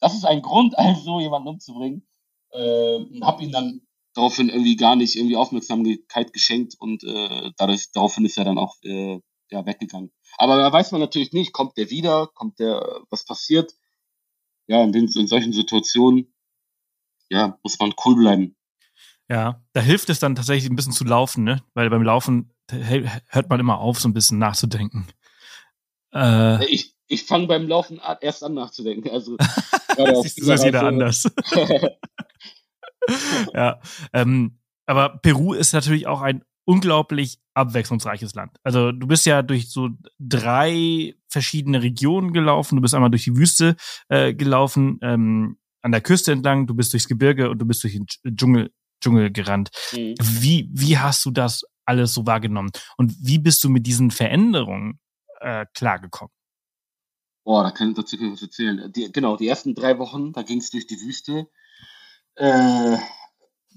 [0.00, 2.06] das ist ein Grund, also jemanden umzubringen.
[2.52, 3.80] Äh, und hab ihn dann
[4.14, 8.76] daraufhin irgendwie gar nicht irgendwie Aufmerksamkeit geschenkt und äh, dadurch daraufhin ist er dann auch
[8.84, 9.20] äh,
[9.50, 10.12] ja, weggegangen.
[10.36, 13.74] Aber da weiß man natürlich nicht, kommt der wieder, kommt der, was passiert?
[14.66, 16.32] Ja, in, den, in solchen Situationen,
[17.28, 18.56] ja, muss man cool bleiben.
[19.28, 21.62] Ja, da hilft es dann tatsächlich ein bisschen zu laufen, ne?
[21.74, 25.06] Weil beim Laufen hört man immer auf, so ein bisschen nachzudenken.
[26.14, 29.10] Äh, ich ich fange beim Laufen erst an nachzudenken.
[29.10, 29.36] Also
[29.96, 31.30] das ist jeder anders.
[33.54, 33.80] ja,
[34.12, 38.56] ähm, aber Peru ist natürlich auch ein unglaublich abwechslungsreiches Land.
[38.62, 42.76] Also du bist ja durch so drei verschiedene Regionen gelaufen.
[42.76, 43.76] Du bist einmal durch die Wüste
[44.08, 47.92] äh, gelaufen, ähm, an der Küste entlang, du bist durchs Gebirge und du bist durch
[47.92, 48.70] den Dschungel,
[49.04, 49.70] Dschungel gerannt.
[49.92, 50.14] Mhm.
[50.20, 52.70] Wie, wie hast du das alles so wahrgenommen?
[52.96, 54.98] Und wie bist du mit diesen Veränderungen
[55.40, 56.32] äh, klargekommen?
[57.44, 58.90] Boah, da kann ich dazu was erzählen.
[58.92, 61.46] Die, genau, die ersten drei Wochen, da ging es durch die Wüste.
[62.36, 62.96] Äh,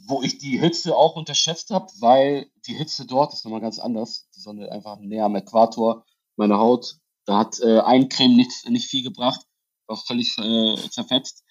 [0.08, 4.30] wo ich die Hitze auch unterschätzt habe, weil die Hitze dort ist nochmal ganz anders.
[4.36, 6.06] Die Sonne einfach näher am Äquator.
[6.38, 9.42] Meine Haut, da hat äh, ein Creme nicht, nicht viel gebracht,
[9.88, 11.44] war völlig äh, zerfetzt.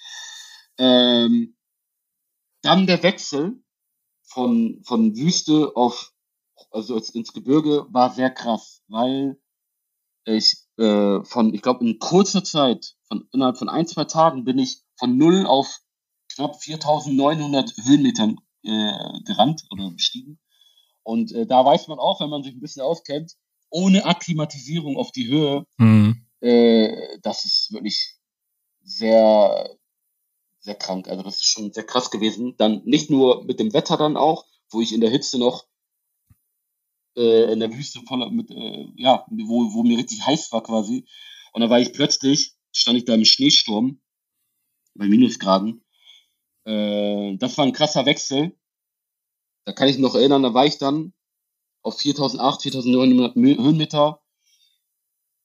[0.78, 1.56] Ähm,
[2.62, 3.62] dann der Wechsel
[4.26, 6.12] von, von Wüste auf,
[6.70, 9.38] also ins Gebirge war sehr krass, weil
[10.24, 14.58] ich äh, von, ich glaube, in kurzer Zeit, von innerhalb von ein, zwei Tagen bin
[14.58, 15.80] ich von null auf
[16.34, 20.38] knapp 4900 Höhenmetern äh, gerannt oder bestiegen.
[21.02, 23.34] Und äh, da weiß man auch, wenn man sich ein bisschen auskennt,
[23.70, 26.26] ohne Akklimatisierung auf die Höhe, mhm.
[26.40, 28.16] äh, das ist wirklich
[28.82, 29.70] sehr,
[30.66, 31.08] sehr krank.
[31.08, 32.54] Also das ist schon sehr krass gewesen.
[32.58, 35.66] Dann nicht nur mit dem Wetter dann auch, wo ich in der Hitze noch
[37.16, 41.06] äh, in der Wüste voller mit, äh, ja, wo, wo mir richtig heiß war quasi.
[41.52, 44.00] Und da war ich plötzlich, stand ich da im Schneesturm
[44.94, 45.82] bei Minusgraden
[46.66, 48.52] äh, das war ein krasser Wechsel.
[49.64, 51.12] Da kann ich mich noch erinnern, da war ich dann
[51.82, 54.20] auf 4008, 4900 Höhenmeter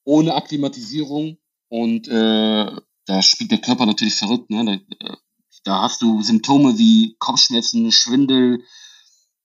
[0.03, 1.38] ohne Akklimatisierung
[1.69, 2.76] und äh,
[3.06, 4.49] da spielt der Körper natürlich verrückt.
[4.49, 4.84] Ne?
[4.99, 5.18] Da,
[5.64, 8.64] da hast du Symptome wie Kopfschmerzen, Schwindel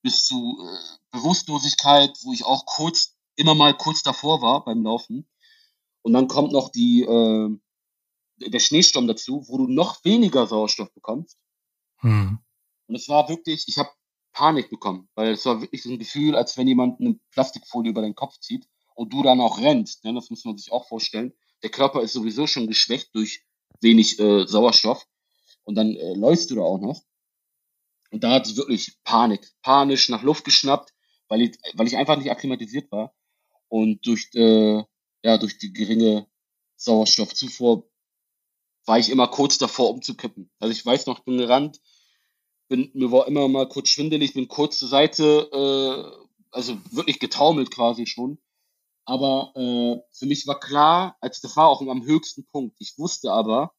[0.02, 5.28] bis zu äh, Bewusstlosigkeit, wo ich auch kurz, immer mal kurz davor war beim Laufen.
[6.02, 7.50] Und dann kommt noch die, äh,
[8.38, 11.38] der Schneesturm dazu, wo du noch weniger Sauerstoff bekommst.
[12.02, 12.38] Mhm.
[12.86, 13.90] Und es war wirklich, ich habe
[14.32, 18.02] Panik bekommen, weil es war wirklich so ein Gefühl, als wenn jemand eine Plastikfolie über
[18.02, 20.04] den Kopf zieht und du dann auch rennst.
[20.04, 20.14] Ne?
[20.14, 21.32] Das muss man sich auch vorstellen.
[21.62, 23.44] Der Körper ist sowieso schon geschwächt durch
[23.80, 25.06] wenig äh, Sauerstoff
[25.64, 27.02] und dann äh, läufst du da auch noch.
[28.10, 30.92] Und da hatte ich wirklich Panik, panisch nach Luft geschnappt,
[31.28, 33.14] weil ich, weil ich einfach nicht akklimatisiert war.
[33.68, 34.82] Und durch, äh,
[35.22, 36.26] ja, durch die geringe
[36.76, 37.88] Sauerstoffzufuhr
[38.84, 40.50] war ich immer kurz davor, umzukippen.
[40.60, 41.80] Also ich weiß noch, bin gerannt,
[42.68, 47.70] bin, mir war immer mal kurz schwindelig, bin kurz zur Seite, äh, also wirklich getaumelt
[47.70, 48.38] quasi schon.
[49.06, 52.76] Aber äh, für mich war klar, als das war auch am höchsten Punkt.
[52.80, 53.72] Ich wusste aber,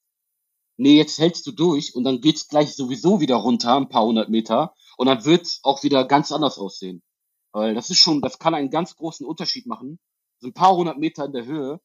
[0.78, 4.30] nee, jetzt hältst du durch und dann geht's gleich sowieso wieder runter, ein paar hundert
[4.30, 7.04] Meter, und dann wird's auch wieder ganz anders aussehen.
[7.52, 10.00] Weil das ist schon, das kann einen ganz großen Unterschied machen.
[10.40, 11.82] So ein paar hundert Meter in der Höhe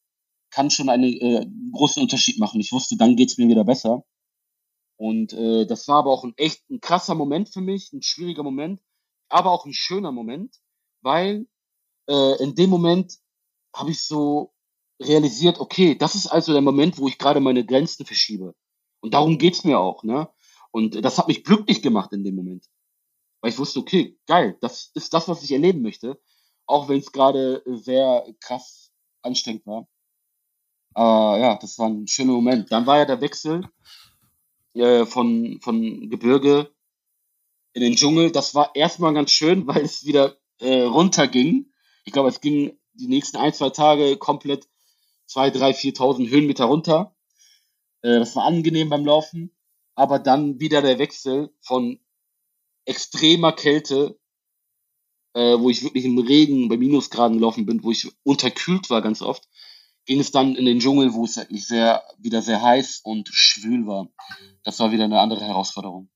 [0.51, 2.61] kann schon einen äh, großen Unterschied machen.
[2.61, 4.05] Ich wusste, dann geht's mir wieder besser.
[4.97, 8.45] Und äh, das war aber auch ein echt ein krasser Moment für mich, ein schwieriger
[8.45, 8.81] Moment,
[9.29, 10.57] aber auch ein schöner Moment,
[11.01, 11.49] weil
[12.09, 13.19] äh, in dem Moment
[13.75, 14.53] habe ich so
[15.01, 18.55] realisiert, okay, das ist also der Moment, wo ich gerade meine Grenzen verschiebe.
[19.01, 20.29] Und darum geht's mir auch, ne?
[20.71, 22.67] Und das hat mich glücklich gemacht in dem Moment.
[23.41, 26.21] Weil ich wusste, okay, geil, das ist das, was ich erleben möchte.
[26.67, 28.93] Auch wenn es gerade sehr krass
[29.23, 29.89] anstrengend war.
[30.95, 32.71] Aber ja, das war ein schöner Moment.
[32.71, 33.69] Dann war ja der Wechsel
[34.75, 36.73] äh, von, von Gebirge
[37.73, 38.31] in den Dschungel.
[38.31, 41.73] Das war erstmal ganz schön, weil es wieder äh, runterging.
[42.05, 44.69] Ich glaube, es ging die nächsten ein, zwei Tage komplett
[45.27, 47.15] zwei, drei, viertausend Höhenmeter runter.
[48.03, 49.55] Äh, das war angenehm beim Laufen.
[49.95, 52.01] Aber dann wieder der Wechsel von
[52.85, 54.19] extremer Kälte,
[55.35, 59.23] äh, wo ich wirklich im Regen bei Minusgraden gelaufen bin, wo ich unterkühlt war ganz
[59.23, 59.49] oft,
[60.05, 63.87] ging es dann in den Dschungel, wo es wirklich sehr, wieder sehr heiß und schwül
[63.87, 64.09] war.
[64.65, 66.11] Das war wieder eine andere Herausforderung.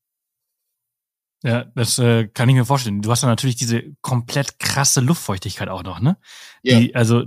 [1.47, 3.03] Ja, das äh, kann ich mir vorstellen.
[3.03, 6.17] Du hast dann natürlich diese komplett krasse Luftfeuchtigkeit auch noch, ne?
[6.65, 6.81] Ja.
[6.81, 7.23] Die, also,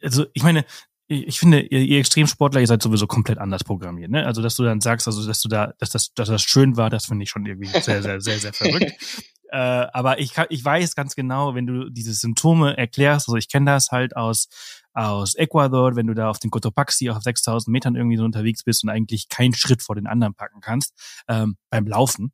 [0.00, 0.64] also ich meine,
[1.08, 4.24] ich finde, ihr, ihr Extremsportler, ihr seid sowieso komplett anders programmiert, ne?
[4.26, 6.88] Also, dass du dann sagst, also, dass du da, dass das, dass das schön war,
[6.88, 8.92] das finde ich schon irgendwie sehr, sehr, sehr, sehr verrückt.
[9.50, 13.50] äh, aber ich, kann, ich weiß ganz genau, wenn du diese Symptome erklärst, also ich
[13.50, 14.46] kenne das halt aus
[14.92, 18.84] aus Ecuador, wenn du da auf den Cotopaxi auf 6000 Metern irgendwie so unterwegs bist
[18.84, 20.94] und eigentlich keinen Schritt vor den anderen packen kannst
[21.26, 22.32] ähm, beim Laufen,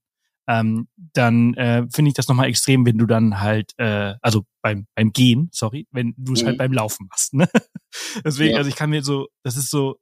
[0.48, 4.86] ähm, dann äh, finde ich das nochmal extrem, wenn du dann halt, äh, also beim,
[4.94, 6.48] beim Gehen, sorry, wenn du es halt mhm.
[6.48, 7.34] halt beim Laufen machst.
[7.34, 7.48] Ne?
[8.24, 8.58] Deswegen, ja.
[8.58, 9.96] also ich kann mir so, das ist so,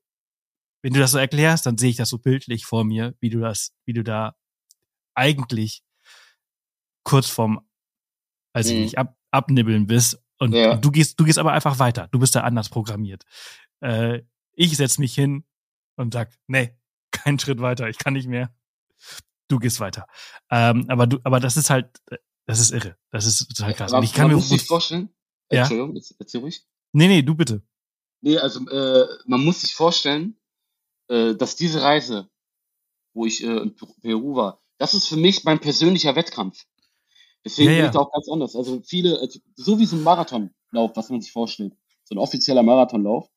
[0.82, 3.40] wenn du das so erklärst, dann sehe ich das so bildlich vor mir, wie du
[3.40, 4.34] das, wie du da
[5.14, 5.82] eigentlich
[7.04, 7.60] kurz vorm,
[8.54, 8.80] weiß ich Mhm.
[8.82, 10.72] nicht, ab, abnibbeln bist und, Ja.
[10.72, 12.08] und du gehst, du gehst aber einfach weiter.
[12.12, 13.24] Du bist da anders programmiert.
[13.80, 14.22] Äh,
[14.52, 15.44] ich setz mich hin
[15.96, 16.76] und sag, nee,
[17.10, 18.54] keinen Schritt weiter, ich kann nicht mehr.
[19.48, 20.06] Du gehst weiter.
[20.50, 22.00] Ähm, aber du, aber das ist halt,
[22.46, 22.96] das ist irre.
[23.10, 23.92] Das ist total krass.
[23.92, 25.08] Aber Und ich kann man mir muss sich gut, vorstellen.
[25.50, 25.60] Ja.
[25.60, 26.62] Entschuldigung, jetzt erzähl ruhig.
[26.92, 27.62] nee, nee, du bitte.
[28.20, 30.36] Nee, also äh, man muss sich vorstellen,
[31.08, 32.28] äh, dass diese Reise,
[33.14, 36.66] wo ich äh, in Peru- war, das ist für mich mein persönlicher Wettkampf.
[37.44, 37.86] Deswegen Ja, bin ja.
[37.86, 38.54] ich da auch ganz anders.
[38.56, 41.74] Also viele, also so wie so ein Marathonlauf, was man sich vorstellt,
[42.04, 43.28] so ein offizieller Marathonlauf,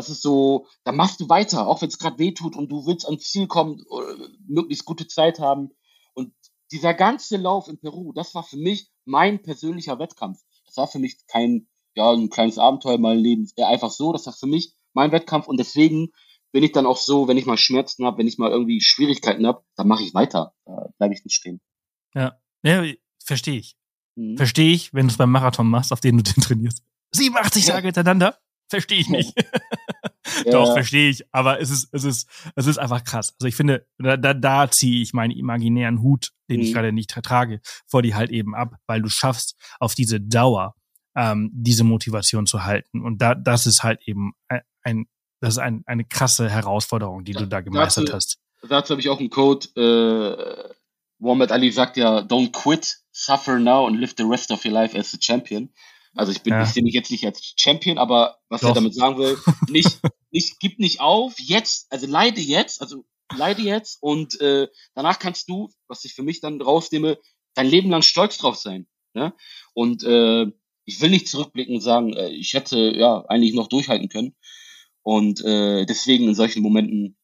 [0.00, 2.86] das ist so, da machst du weiter, auch wenn es gerade weh tut und du
[2.86, 5.70] willst ans Ziel kommen, äh, möglichst gute Zeit haben.
[6.14, 6.32] Und
[6.72, 10.40] dieser ganze Lauf in Peru, das war für mich mein persönlicher Wettkampf.
[10.64, 13.46] Das war für mich kein, ja, ein kleines Abenteuer in meinem Leben.
[13.58, 16.12] Einfach so, das war für mich mein Wettkampf und deswegen
[16.52, 19.46] bin ich dann auch so, wenn ich mal Schmerzen habe, wenn ich mal irgendwie Schwierigkeiten
[19.46, 20.54] habe, dann mache ich weiter.
[20.64, 21.60] Da bleibe ich nicht stehen.
[22.14, 22.38] Ja,
[23.22, 23.76] verstehe ich.
[24.16, 24.36] Mhm.
[24.36, 26.82] Verstehe ich, wenn du es beim Marathon machst, auf den du den trainierst.
[27.12, 27.74] 87 Ja.
[27.74, 28.38] Tage hintereinander?
[28.68, 29.34] Verstehe ich nicht.
[30.44, 30.52] Ja.
[30.52, 31.24] Doch, verstehe ich.
[31.32, 33.34] Aber es ist, es ist, es ist einfach krass.
[33.40, 36.74] Also ich finde, da, da, da ziehe ich meinen imaginären Hut, den ich Mhm.
[36.74, 40.74] gerade nicht tra- trage, vor dir halt eben ab, weil du schaffst, auf diese Dauer
[41.16, 43.02] ähm, diese Motivation zu halten.
[43.02, 45.06] Und da, das ist halt eben ein, ein
[45.40, 48.38] das ist ein, eine krasse Herausforderung, die du da gemeistert dazu- hast.
[48.68, 49.66] Dazu habe ich auch einen Code.
[49.74, 50.74] Äh,
[51.18, 54.96] Muhammad Ali sagt ja, don't quit, suffer now and live the rest of your life
[54.98, 55.70] as a champion.
[56.14, 56.62] Also ich bin, Ja.
[56.62, 58.74] ich sehe mich jetzt nicht als Champion, aber was er Doch.
[58.74, 59.38] damit sagen will,
[59.68, 60.00] nicht,
[60.30, 63.04] nicht, gib nicht auf, jetzt, also leide jetzt, also
[63.36, 67.18] leide jetzt und äh, danach kannst du, was ich für mich dann rausnehme,
[67.54, 68.86] dein Leben lang stolz drauf sein.
[69.14, 69.34] Ne?
[69.72, 70.46] Und äh,
[70.84, 74.34] ich will nicht zurückblicken und sagen, äh, ich hätte ja eigentlich noch durchhalten können.
[75.02, 77.16] Und äh, deswegen in solchen Momenten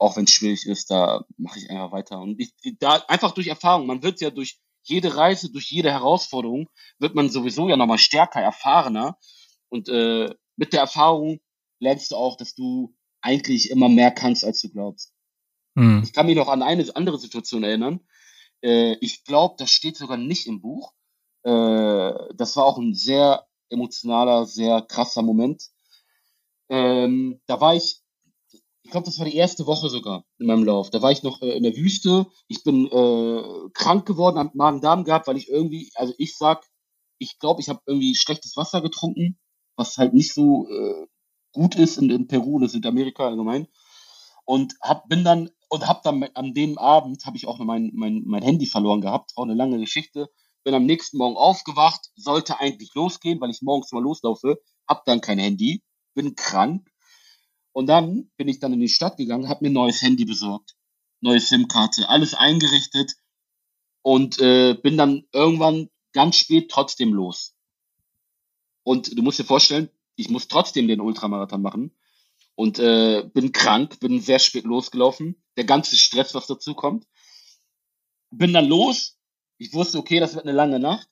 [0.00, 2.20] auch wenn es schwierig ist, da mache ich einfach weiter.
[2.20, 6.68] Und ich, da einfach durch Erfahrung, man wird ja durch jede Reise, durch jede Herausforderung,
[6.98, 9.18] wird man sowieso ja nochmal stärker, erfahrener.
[9.68, 11.40] Und äh, mit der Erfahrung
[11.78, 15.12] lernst du auch, dass du eigentlich immer mehr kannst, als du glaubst.
[15.76, 16.02] Hm.
[16.04, 18.00] Ich kann mich noch an eine andere Situation erinnern.
[18.62, 20.92] Äh, ich glaube, das steht sogar nicht im Buch.
[21.42, 25.70] Äh, das war auch ein sehr emotionaler, sehr krasser Moment.
[26.68, 27.99] Ähm, da war ich,
[28.90, 30.90] ich glaube, das war die erste Woche sogar in meinem Lauf.
[30.90, 32.26] Da war ich noch äh, in der Wüste.
[32.48, 36.66] Ich bin äh, krank geworden, hab Magen-Darm gehabt, weil ich irgendwie, also ich sag,
[37.18, 39.38] ich glaube, ich habe irgendwie schlechtes Wasser getrunken,
[39.76, 41.06] was halt nicht so äh,
[41.52, 43.68] gut ist in, in Peru oder Südamerika allgemein.
[44.44, 47.92] Und hab, bin dann und hab dann an dem Abend habe ich auch noch mein,
[47.94, 49.34] mein, mein Handy verloren gehabt.
[49.36, 50.30] Auch eine lange Geschichte.
[50.64, 55.20] Bin am nächsten Morgen aufgewacht, sollte eigentlich losgehen, weil ich morgens mal loslaufe, hab dann
[55.20, 55.84] kein Handy,
[56.14, 56.89] bin krank.
[57.72, 60.76] Und dann bin ich dann in die Stadt gegangen, hab mir ein neues Handy besorgt,
[61.20, 63.14] neue SIM-Karte, alles eingerichtet
[64.02, 67.54] und äh, bin dann irgendwann ganz spät trotzdem los.
[68.82, 71.96] Und du musst dir vorstellen, ich muss trotzdem den Ultramarathon machen
[72.54, 75.42] und äh, bin krank, bin sehr spät losgelaufen.
[75.56, 77.06] Der ganze Stress, was dazu kommt.
[78.30, 79.18] Bin dann los.
[79.58, 81.08] Ich wusste, okay, das wird eine lange Nacht.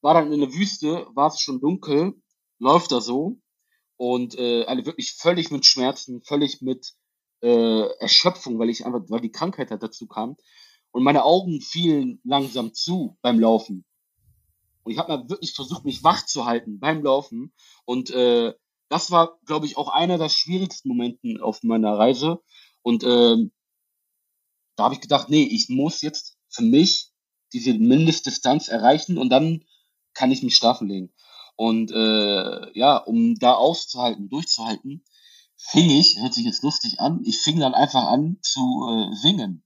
[0.00, 2.14] War dann in der Wüste, war es schon dunkel,
[2.58, 3.40] läuft da so
[4.02, 6.94] und äh, alle wirklich völlig mit Schmerzen, völlig mit
[7.40, 10.36] äh, Erschöpfung, weil ich einfach, weil die Krankheit halt dazu kam.
[10.90, 13.84] Und meine Augen fielen langsam zu beim Laufen.
[14.82, 17.52] Und ich habe mal wirklich versucht, mich wach zu halten beim Laufen.
[17.84, 18.54] Und äh,
[18.88, 22.42] das war, glaube ich, auch einer der schwierigsten Momenten auf meiner Reise.
[22.82, 23.52] Und ähm,
[24.74, 27.12] da habe ich gedacht, nee, ich muss jetzt für mich
[27.52, 29.64] diese Mindestdistanz erreichen und dann
[30.12, 31.12] kann ich mich schlafen legen.
[31.56, 35.04] Und äh, ja, um da auszuhalten, durchzuhalten,
[35.56, 39.64] fing ich, hört sich jetzt lustig an, ich fing dann einfach an zu äh, singen.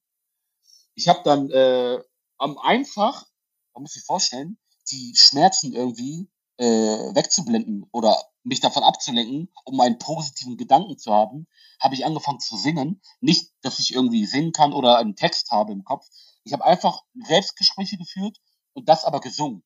[0.94, 1.98] Ich habe dann äh,
[2.38, 3.26] am einfach,
[3.74, 4.58] man muss sich vorstellen,
[4.90, 6.28] die Schmerzen irgendwie
[6.58, 6.66] äh,
[7.14, 11.46] wegzublenden oder mich davon abzulenken, um einen positiven Gedanken zu haben,
[11.80, 13.02] habe ich angefangen zu singen.
[13.20, 16.06] Nicht, dass ich irgendwie singen kann oder einen Text habe im Kopf.
[16.44, 18.38] Ich habe einfach Selbstgespräche geführt
[18.72, 19.64] und das aber gesungen.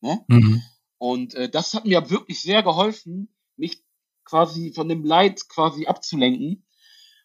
[0.00, 0.24] Ne?
[0.28, 0.62] Mhm.
[1.00, 3.82] Und äh, das hat mir wirklich sehr geholfen, mich
[4.26, 6.66] quasi von dem Leid quasi abzulenken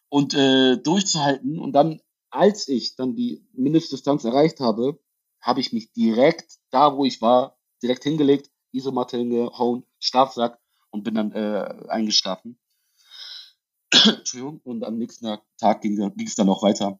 [0.08, 1.58] und äh, durchzuhalten.
[1.58, 2.00] Und dann,
[2.30, 4.98] als ich dann die Mindestdistanz erreicht habe,
[5.42, 10.58] habe ich mich direkt da, wo ich war, direkt hingelegt, Isomatte hingehauen, Schlafsack
[10.88, 12.58] und bin dann äh, eingeschlafen.
[13.92, 14.62] Entschuldigung.
[14.64, 16.98] Und am nächsten Tag ging es dann auch weiter.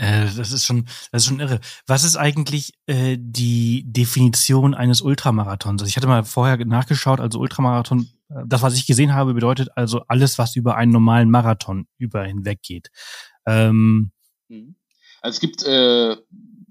[0.00, 1.60] Äh, das ist schon, das ist schon irre.
[1.86, 5.82] Was ist eigentlich äh, die Definition eines Ultramarathons?
[5.82, 9.68] Also ich hatte mal vorher nachgeschaut, also Ultramarathon, äh, das, was ich gesehen habe, bedeutet
[9.76, 12.90] also alles, was über einen normalen Marathon über hinweg geht.
[13.46, 14.12] Ähm,
[14.50, 14.74] Mhm.
[15.22, 16.16] Also es gibt äh,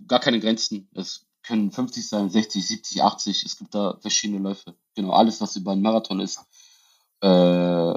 [0.08, 0.90] gar keine Grenzen.
[0.94, 3.44] Es können 50 sein, 60, 70, 80.
[3.44, 4.76] Es gibt da verschiedene Läufe.
[4.96, 6.40] Genau, alles, was über einen Marathon ist,
[7.22, 7.94] äh,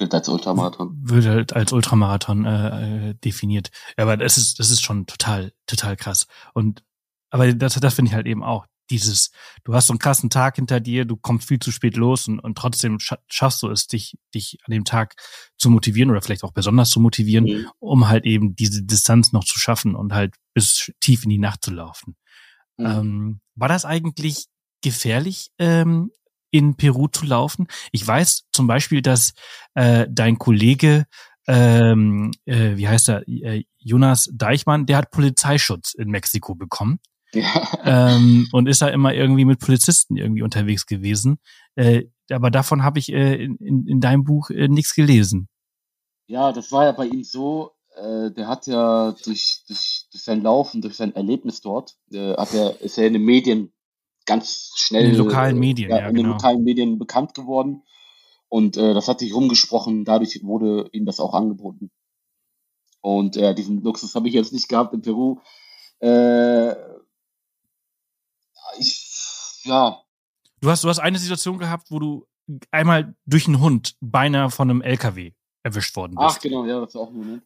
[0.00, 0.96] gilt als Ultramarathon.
[1.02, 3.70] Wird halt als Ultramarathon äh, äh, definiert.
[3.98, 6.26] Ja, aber das ist, das ist schon total, total krass.
[6.54, 6.82] Und
[7.28, 8.66] aber das, das finde ich halt eben auch.
[8.88, 9.30] Dieses,
[9.62, 12.40] du hast so einen krassen Tag hinter dir, du kommst viel zu spät los und,
[12.40, 15.14] und trotzdem schaffst du es, dich, dich an dem Tag
[15.58, 17.68] zu motivieren oder vielleicht auch besonders zu motivieren, mhm.
[17.78, 21.62] um halt eben diese Distanz noch zu schaffen und halt bis tief in die Nacht
[21.62, 22.16] zu laufen.
[22.78, 22.86] Mhm.
[22.86, 24.46] Ähm, war das eigentlich
[24.82, 26.10] gefährlich, ähm,
[26.50, 27.66] in Peru zu laufen?
[27.92, 29.32] Ich weiß zum Beispiel, dass
[29.74, 31.06] äh, dein Kollege,
[31.46, 37.00] ähm, äh, wie heißt er, äh, Jonas Deichmann, der hat Polizeischutz in Mexiko bekommen.
[37.32, 37.68] Ja.
[37.84, 41.38] Ähm, und ist da immer irgendwie mit Polizisten irgendwie unterwegs gewesen.
[41.76, 45.48] Äh, aber davon habe ich äh, in, in deinem Buch äh, nichts gelesen.
[46.26, 50.42] Ja, das war ja bei ihm so, äh, der hat ja durch, durch, durch sein
[50.42, 53.72] Laufen, durch sein Erlebnis dort, äh, hat er, ist er in den Medien
[54.30, 56.28] ganz schnell in den lokalen Medien, ja, ja in genau.
[56.28, 57.82] den lokalen Medien bekannt geworden.
[58.48, 61.90] Und äh, das hat sich rumgesprochen, dadurch wurde ihm das auch angeboten.
[63.00, 65.40] Und äh, diesen Luxus habe ich jetzt nicht gehabt in Peru.
[65.98, 66.72] Äh,
[68.78, 70.00] ich, ja.
[70.60, 72.26] Du hast, du hast eine Situation gehabt, wo du
[72.70, 75.32] einmal durch einen Hund beinahe von einem LKW
[75.64, 76.36] erwischt worden bist.
[76.36, 77.42] Ach, genau, ja, das war auch ein Moment.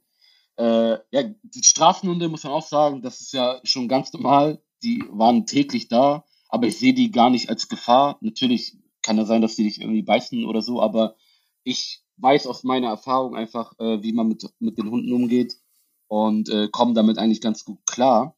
[0.57, 4.63] Äh, ja, die Straßenhunde, muss man auch sagen, das ist ja schon ganz normal.
[4.83, 6.25] Die waren täglich da,
[6.55, 8.17] aber ich sehe die gar nicht als Gefahr.
[8.21, 11.17] Natürlich kann es sein, dass die dich irgendwie beißen oder so, aber
[11.65, 15.57] ich weiß aus meiner Erfahrung einfach, äh, wie man mit, mit den Hunden umgeht
[16.07, 18.37] und äh, komme damit eigentlich ganz gut klar.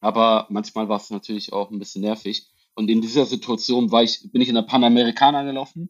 [0.00, 2.46] Aber manchmal war es natürlich auch ein bisschen nervig.
[2.74, 5.88] Und in dieser Situation war ich, bin ich in der Panamericana gelaufen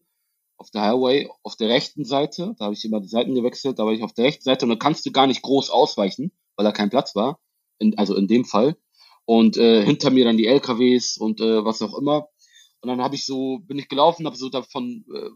[0.56, 3.86] auf der Highway auf der rechten Seite, da habe ich immer die Seiten gewechselt, da
[3.86, 6.64] war ich auf der rechten Seite und da kannst du gar nicht groß ausweichen, weil
[6.64, 7.40] da kein Platz war,
[7.78, 8.76] in, also in dem Fall.
[9.29, 12.29] Und äh, hinter mir dann die LKWs und äh, was auch immer.
[12.81, 15.29] Und dann habe ich so, bin ich gelaufen, habe so davon äh,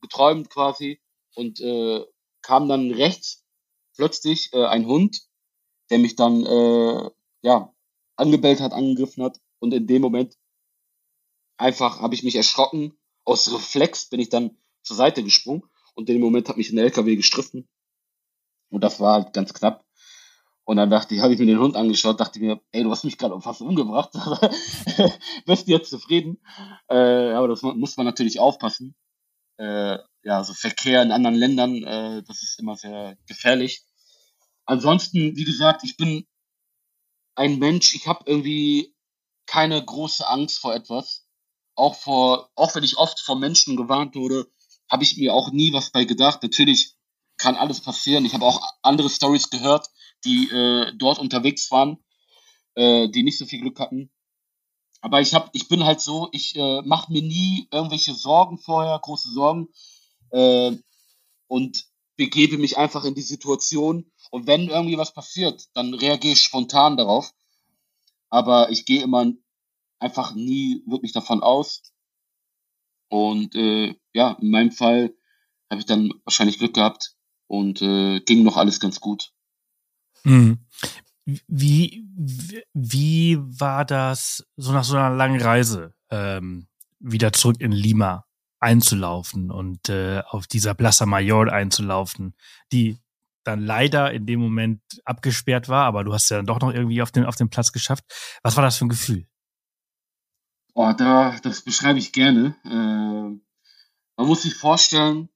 [0.00, 1.00] geträumt quasi
[1.36, 2.04] und äh,
[2.40, 3.44] kam dann rechts
[3.94, 5.22] plötzlich äh, ein Hund,
[5.90, 7.10] der mich dann äh,
[7.42, 7.72] ja
[8.16, 10.36] angebellt hat, angegriffen hat und in dem Moment
[11.58, 15.62] einfach habe ich mich erschrocken aus Reflex bin ich dann zur Seite gesprungen
[15.94, 17.68] und in dem Moment hat mich ein LKW gestriffen.
[18.70, 19.84] Und das war halt ganz knapp.
[20.64, 23.04] Und dann dachte ich, habe ich mir den Hund angeschaut, dachte mir, ey, du hast
[23.04, 24.12] mich gerade fast umgebracht.
[25.46, 26.40] Bist du jetzt zufrieden?
[26.88, 28.94] Äh, aber das muss man natürlich aufpassen.
[29.58, 33.84] Äh, ja, so Verkehr in anderen Ländern, äh, das ist immer sehr gefährlich.
[34.64, 36.26] Ansonsten, wie gesagt, ich bin
[37.34, 38.94] ein Mensch, ich habe irgendwie
[39.46, 41.26] keine große Angst vor etwas
[41.74, 44.46] auch vor, auch wenn ich oft vor Menschen gewarnt wurde,
[44.90, 46.42] habe ich mir auch nie was bei gedacht.
[46.42, 46.94] Natürlich
[47.38, 48.24] kann alles passieren.
[48.24, 49.88] Ich habe auch andere Stories gehört,
[50.24, 51.98] die äh, dort unterwegs waren,
[52.74, 54.10] äh, die nicht so viel Glück hatten.
[55.00, 58.98] Aber ich habe, ich bin halt so, ich äh, mache mir nie irgendwelche Sorgen vorher,
[58.98, 59.68] große Sorgen
[60.30, 60.72] äh,
[61.48, 64.12] und begebe mich einfach in die Situation.
[64.30, 67.34] Und wenn irgendwie was passiert, dann reagiere ich spontan darauf.
[68.30, 69.32] Aber ich gehe immer
[69.98, 71.82] einfach nie wirklich davon aus.
[73.08, 75.14] Und äh, ja, in meinem Fall
[75.68, 77.16] habe ich dann wahrscheinlich Glück gehabt
[77.46, 79.32] und äh, ging noch alles ganz gut.
[80.24, 80.58] Mhm.
[81.24, 82.04] Wie,
[82.74, 86.66] wie war das so nach so einer langen Reise ähm,
[86.98, 88.26] wieder zurück in Lima
[88.60, 92.34] einzulaufen und äh, auf dieser Plaza Mayor einzulaufen,
[92.72, 92.98] die
[93.44, 97.02] dann leider in dem Moment abgesperrt war, aber du hast ja dann doch noch irgendwie
[97.02, 98.04] auf den, auf den Platz geschafft.
[98.42, 99.26] Was war das für ein Gefühl?
[100.74, 102.56] Oh, da, das beschreibe ich gerne.
[102.64, 102.70] Äh,
[104.16, 105.28] man muss sich vorstellen,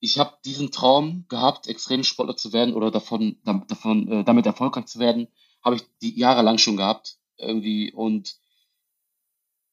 [0.00, 4.98] ich habe diesen Traum gehabt, Extremsportler zu werden oder davon, davon äh, damit erfolgreich zu
[4.98, 5.28] werden,
[5.64, 8.36] habe ich die jahrelang schon gehabt irgendwie und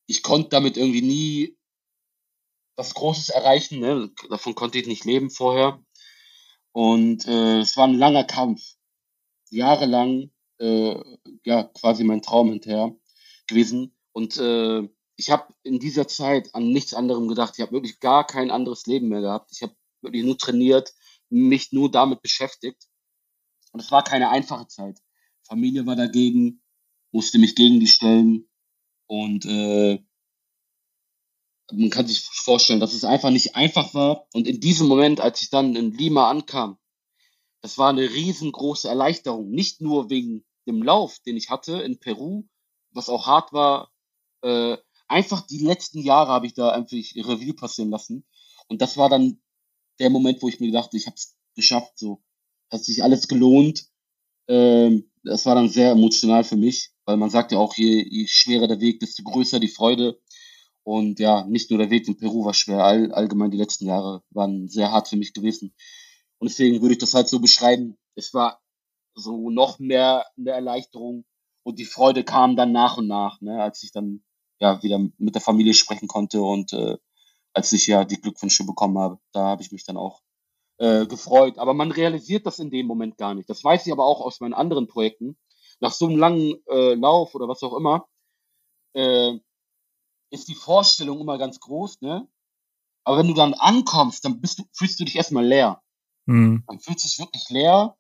[0.08, 1.58] ich konnte damit irgendwie nie
[2.76, 3.80] was Großes erreichen.
[3.80, 4.12] Ne?
[4.30, 5.84] Davon konnte ich nicht leben vorher
[6.72, 8.62] und äh, es war ein langer Kampf,
[9.50, 10.96] jahrelang äh,
[11.46, 12.96] ja quasi mein Traum hinterher
[13.48, 13.96] gewesen.
[14.12, 17.54] Und äh, ich habe in dieser Zeit an nichts anderem gedacht.
[17.56, 19.52] Ich habe wirklich gar kein anderes Leben mehr gehabt.
[19.52, 20.94] Ich habe wirklich nur trainiert,
[21.30, 22.88] mich nur damit beschäftigt.
[23.72, 25.00] Und es war keine einfache Zeit.
[25.44, 26.62] Familie war dagegen,
[27.12, 28.48] musste mich gegen die stellen.
[29.08, 30.00] Und äh,
[31.72, 34.28] man kann sich vorstellen, dass es einfach nicht einfach war.
[34.34, 36.78] Und in diesem Moment, als ich dann in Lima ankam,
[37.62, 39.50] das war eine riesengroße Erleichterung.
[39.50, 42.44] Nicht nur wegen dem Lauf, den ich hatte in Peru,
[42.92, 43.92] was auch hart war,
[44.42, 44.78] äh,
[45.08, 48.26] einfach die letzten Jahre habe ich da einfach Revue passieren lassen.
[48.68, 49.42] Und das war dann
[50.00, 52.22] der Moment, wo ich mir dachte, ich habe es geschafft, so.
[52.72, 53.86] Hat sich alles gelohnt.
[54.48, 58.28] Ähm, das war dann sehr emotional für mich, weil man sagt ja auch, je, je
[58.28, 60.20] schwerer der Weg, desto größer die Freude.
[60.84, 64.24] Und ja, nicht nur der Weg in Peru war schwer, all, allgemein die letzten Jahre
[64.32, 65.74] waren sehr hart für mich gewesen.
[66.40, 67.98] Und deswegen würde ich das halt so beschreiben.
[68.16, 68.62] Es war
[69.16, 71.26] so noch mehr eine Erleichterung
[71.64, 74.24] und die Freude kam dann nach und nach, ne, als ich dann
[74.60, 76.98] ja wieder mit der Familie sprechen konnte und äh,
[77.54, 80.22] als ich ja die Glückwünsche bekommen habe, da habe ich mich dann auch
[80.78, 81.58] äh, gefreut.
[81.58, 83.50] Aber man realisiert das in dem Moment gar nicht.
[83.50, 85.38] Das weiß ich aber auch aus meinen anderen Projekten.
[85.80, 88.08] Nach so einem langen äh, Lauf oder was auch immer,
[88.94, 89.34] äh,
[90.32, 92.28] ist die Vorstellung immer ganz groß, ne?
[93.04, 95.82] Aber wenn du dann ankommst, dann bist du, fühlst du dich erstmal leer.
[96.26, 96.64] Mhm.
[96.68, 97.98] Dann fühlst du dich wirklich leer,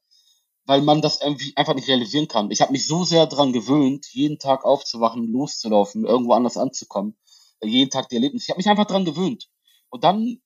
[0.66, 2.52] weil man das irgendwie einfach nicht realisieren kann.
[2.52, 7.18] Ich habe mich so sehr daran gewöhnt, jeden Tag aufzuwachen, loszulaufen, irgendwo anders anzukommen,
[7.64, 8.46] jeden Tag die Erlebnisse.
[8.46, 9.50] Ich habe mich einfach daran gewöhnt.
[9.90, 10.42] Und dann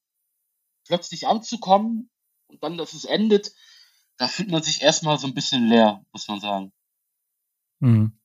[0.86, 2.10] plötzlich anzukommen
[2.48, 3.52] und dann, dass es endet,
[4.18, 6.72] da fühlt man sich erstmal so ein bisschen leer, muss man sagen.
[7.80, 8.18] Mhm.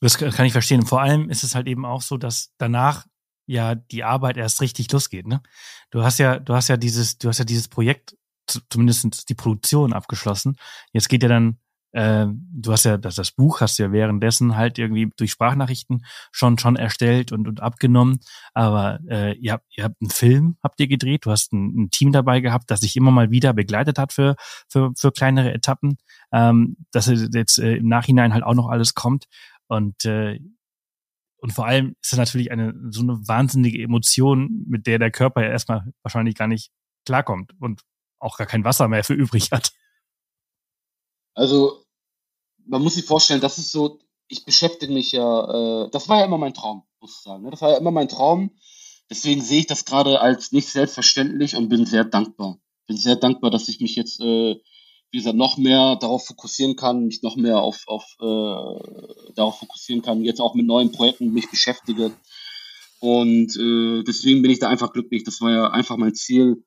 [0.00, 0.86] Das kann ich verstehen.
[0.86, 3.06] Vor allem ist es halt eben auch so, dass danach
[3.46, 5.26] ja die Arbeit erst richtig losgeht.
[5.26, 5.42] Ne?
[5.90, 8.16] Du hast ja, du hast ja dieses, du hast ja dieses Projekt,
[8.70, 10.56] zumindest die Produktion abgeschlossen.
[10.92, 11.58] Jetzt geht ja dann
[11.92, 16.04] äh, du hast ja das, das Buch hast du ja währenddessen halt irgendwie durch Sprachnachrichten
[16.32, 18.20] schon schon erstellt und, und abgenommen.
[18.54, 21.26] Aber äh, ihr habt ihr habt einen Film habt ihr gedreht.
[21.26, 24.36] Du hast ein, ein Team dabei gehabt, das sich immer mal wieder begleitet hat für
[24.68, 25.96] für für kleinere Etappen.
[26.32, 29.26] Ähm, dass jetzt äh, im Nachhinein halt auch noch alles kommt
[29.68, 30.40] und äh,
[31.40, 35.42] und vor allem ist es natürlich eine so eine wahnsinnige Emotion, mit der der Körper
[35.42, 36.72] ja erstmal wahrscheinlich gar nicht
[37.06, 37.82] klarkommt und
[38.18, 39.72] auch gar kein Wasser mehr für übrig hat.
[41.38, 41.84] Also,
[42.66, 46.24] man muss sich vorstellen, das ist so, ich beschäftige mich ja, äh, das war ja
[46.24, 47.44] immer mein Traum, muss ich sagen.
[47.44, 47.50] Ne?
[47.52, 48.50] Das war ja immer mein Traum.
[49.08, 52.58] Deswegen sehe ich das gerade als nicht selbstverständlich und bin sehr dankbar.
[52.88, 54.56] Bin sehr dankbar, dass ich mich jetzt, äh,
[55.12, 60.02] wie gesagt, noch mehr darauf fokussieren kann, mich noch mehr auf, auf äh, darauf fokussieren
[60.02, 62.10] kann, jetzt auch mit neuen Projekten mich beschäftige.
[62.98, 65.22] Und äh, deswegen bin ich da einfach glücklich.
[65.22, 66.64] Das war ja einfach mein Ziel,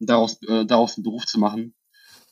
[0.00, 1.76] daraus, äh, daraus einen Beruf zu machen.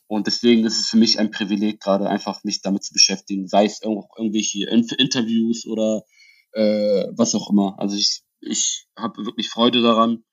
[0.09, 3.65] Und deswegen ist es für mich ein Privileg, gerade einfach mich damit zu beschäftigen, sei
[3.65, 6.05] es irgendwelche Interviews oder
[6.53, 7.79] äh, was auch immer.
[7.79, 10.25] Also ich, ich habe wirklich Freude daran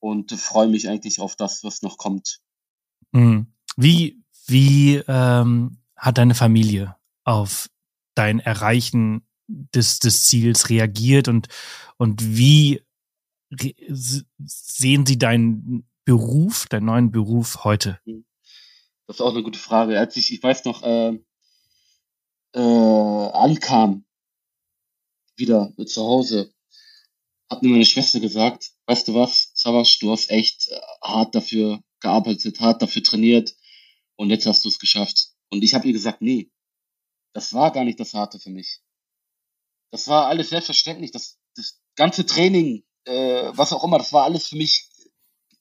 [0.00, 2.40] und freue mich eigentlich auf das, was noch kommt.
[3.12, 3.54] Mhm.
[3.76, 7.70] Wie, wie ähm, hat deine Familie auf
[8.14, 11.48] dein Erreichen des, des Ziels reagiert und,
[11.96, 12.82] und wie
[14.38, 17.98] sehen sie deinen Beruf, deinen neuen Beruf heute?
[18.04, 18.24] Mhm.
[19.10, 19.98] Das ist auch eine gute Frage.
[19.98, 21.18] Als ich, ich weiß noch, äh,
[22.54, 22.60] äh,
[23.32, 24.04] ankam,
[25.34, 26.54] wieder zu Hause,
[27.50, 31.82] hat mir meine Schwester gesagt, weißt du was, Savas, du hast echt äh, hart dafür
[31.98, 33.56] gearbeitet, hart dafür trainiert
[34.14, 35.30] und jetzt hast du es geschafft.
[35.48, 36.52] Und ich habe ihr gesagt, nee,
[37.32, 38.80] das war gar nicht das Harte für mich.
[39.90, 41.10] Das war alles selbstverständlich.
[41.10, 44.88] Das, das ganze Training, äh, was auch immer, das war alles für mich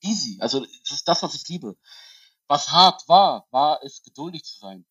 [0.01, 0.37] easy.
[0.39, 1.75] Also das ist das, was ich liebe.
[2.49, 4.83] Was hart war, war es, geduldig zu sein,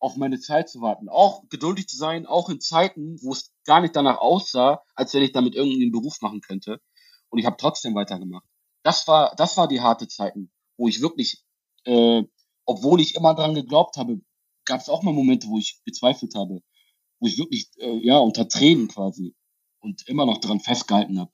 [0.00, 1.08] auf meine Zeit zu warten.
[1.08, 5.22] Auch geduldig zu sein, auch in Zeiten, wo es gar nicht danach aussah, als wenn
[5.22, 6.80] ich damit irgendwie einen Beruf machen könnte.
[7.28, 8.44] Und ich habe trotzdem weitergemacht.
[8.82, 11.44] Das war, das war die harte Zeiten, wo ich wirklich,
[11.84, 12.24] äh,
[12.64, 14.20] obwohl ich immer dran geglaubt habe,
[14.64, 16.60] gab es auch mal Momente, wo ich gezweifelt habe,
[17.20, 19.36] wo ich wirklich, äh, ja, unter Tränen quasi
[19.78, 21.30] und immer noch dran festgehalten habe.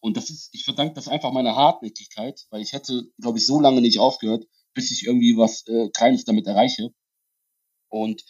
[0.00, 3.60] Und das ist, ich verdanke das einfach meiner Hartnäckigkeit, weil ich hätte, glaube ich, so
[3.60, 6.90] lange nicht aufgehört, bis ich irgendwie was äh, Kleines damit erreiche.
[7.88, 8.22] Und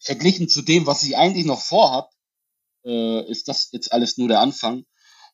[0.00, 2.10] verglichen zu dem, was ich eigentlich noch vorhab,
[2.84, 4.84] äh, ist das jetzt alles nur der Anfang.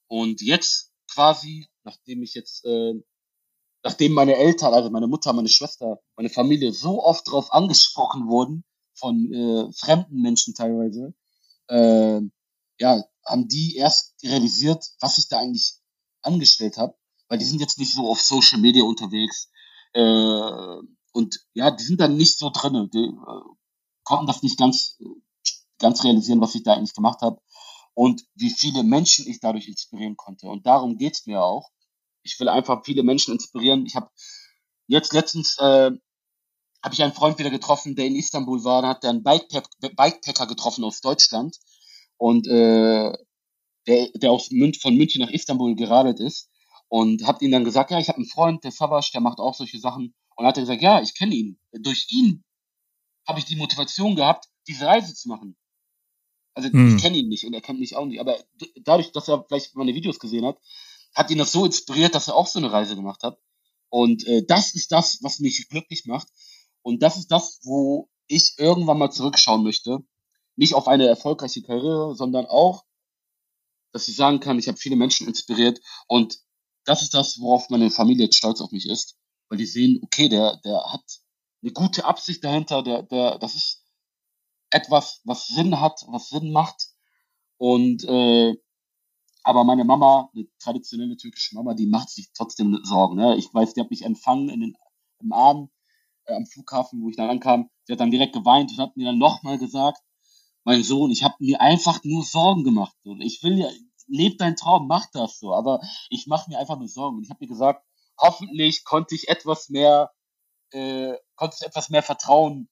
[0.06, 2.94] Und jetzt quasi, nachdem ich jetzt, äh,
[3.82, 8.64] nachdem meine Eltern, also meine Mutter, meine Schwester, meine Familie so oft drauf angesprochen wurden,
[8.94, 11.14] von äh, fremden Menschen teilweise,
[11.68, 12.20] äh,
[12.78, 15.74] ja, haben die erst realisiert, was ich da eigentlich
[16.22, 16.94] angestellt habe,
[17.28, 19.50] weil die sind jetzt nicht so auf Social Media unterwegs,
[19.94, 20.82] äh,
[21.12, 22.88] und ja, die sind dann nicht so drinne.
[22.92, 23.40] Die äh,
[24.02, 24.98] konnten das nicht ganz,
[25.78, 27.40] ganz realisieren, was ich da eigentlich gemacht habe
[27.94, 30.48] und wie viele Menschen ich dadurch inspirieren konnte.
[30.48, 31.70] Und darum geht's mir auch.
[32.22, 33.86] Ich will einfach viele Menschen inspirieren.
[33.86, 34.10] Ich habe
[34.88, 35.90] jetzt letztens äh,
[36.82, 39.68] habe ich einen Freund wieder getroffen, der in Istanbul war, da hat er einen Bikepack,
[39.80, 41.56] Bikepacker getroffen aus Deutschland
[42.18, 43.12] und äh,
[43.86, 46.50] der, der aus Mün von München nach Istanbul geradelt ist
[46.88, 49.54] und habe ihm dann gesagt, ja, ich habe einen Freund, der Savas, der macht auch
[49.54, 50.14] solche Sachen.
[50.36, 51.58] Und hat er gesagt, ja, ich kenne ihn.
[51.72, 52.44] Durch ihn
[53.26, 55.56] habe ich die Motivation gehabt, diese Reise zu machen.
[56.54, 56.96] Also hm.
[56.96, 58.20] ich kenne ihn nicht und er kennt mich auch nicht.
[58.20, 58.38] Aber
[58.82, 60.58] dadurch, dass er vielleicht meine Videos gesehen hat,
[61.14, 63.38] hat ihn das so inspiriert, dass er auch so eine Reise gemacht hat.
[63.88, 66.28] Und äh, das ist das, was mich glücklich macht.
[66.82, 70.04] Und das ist das, wo ich irgendwann mal zurückschauen möchte
[70.56, 72.84] nicht auf eine erfolgreiche Karriere, sondern auch,
[73.92, 76.40] dass ich sagen kann, ich habe viele Menschen inspiriert und
[76.84, 79.16] das ist das, worauf meine Familie jetzt stolz auf mich ist,
[79.48, 81.04] weil die sehen, okay, der, der hat
[81.62, 83.82] eine gute Absicht dahinter, der, der, das ist
[84.70, 86.88] etwas, was Sinn hat, was Sinn macht
[87.58, 88.54] und äh,
[89.44, 93.16] aber meine Mama, eine traditionelle türkische Mama, die macht sich trotzdem Sorgen.
[93.16, 93.36] Ne?
[93.36, 94.76] Ich weiß, die hat mich empfangen in den,
[95.20, 95.70] im Abend
[96.24, 97.68] äh, am Flughafen, wo ich dann ankam.
[97.84, 100.00] Sie hat dann direkt geweint und hat mir dann nochmal gesagt,
[100.64, 102.96] mein Sohn, ich habe mir einfach nur Sorgen gemacht.
[103.04, 103.68] Und ich will ja,
[104.06, 105.54] leb deinen Traum, mach das so.
[105.54, 105.80] Aber
[106.10, 107.18] ich mache mir einfach nur Sorgen.
[107.18, 107.84] Und ich habe mir gesagt,
[108.18, 110.12] hoffentlich konnte ich etwas mehr,
[110.70, 112.68] äh, konnte ich etwas mehr Vertrauen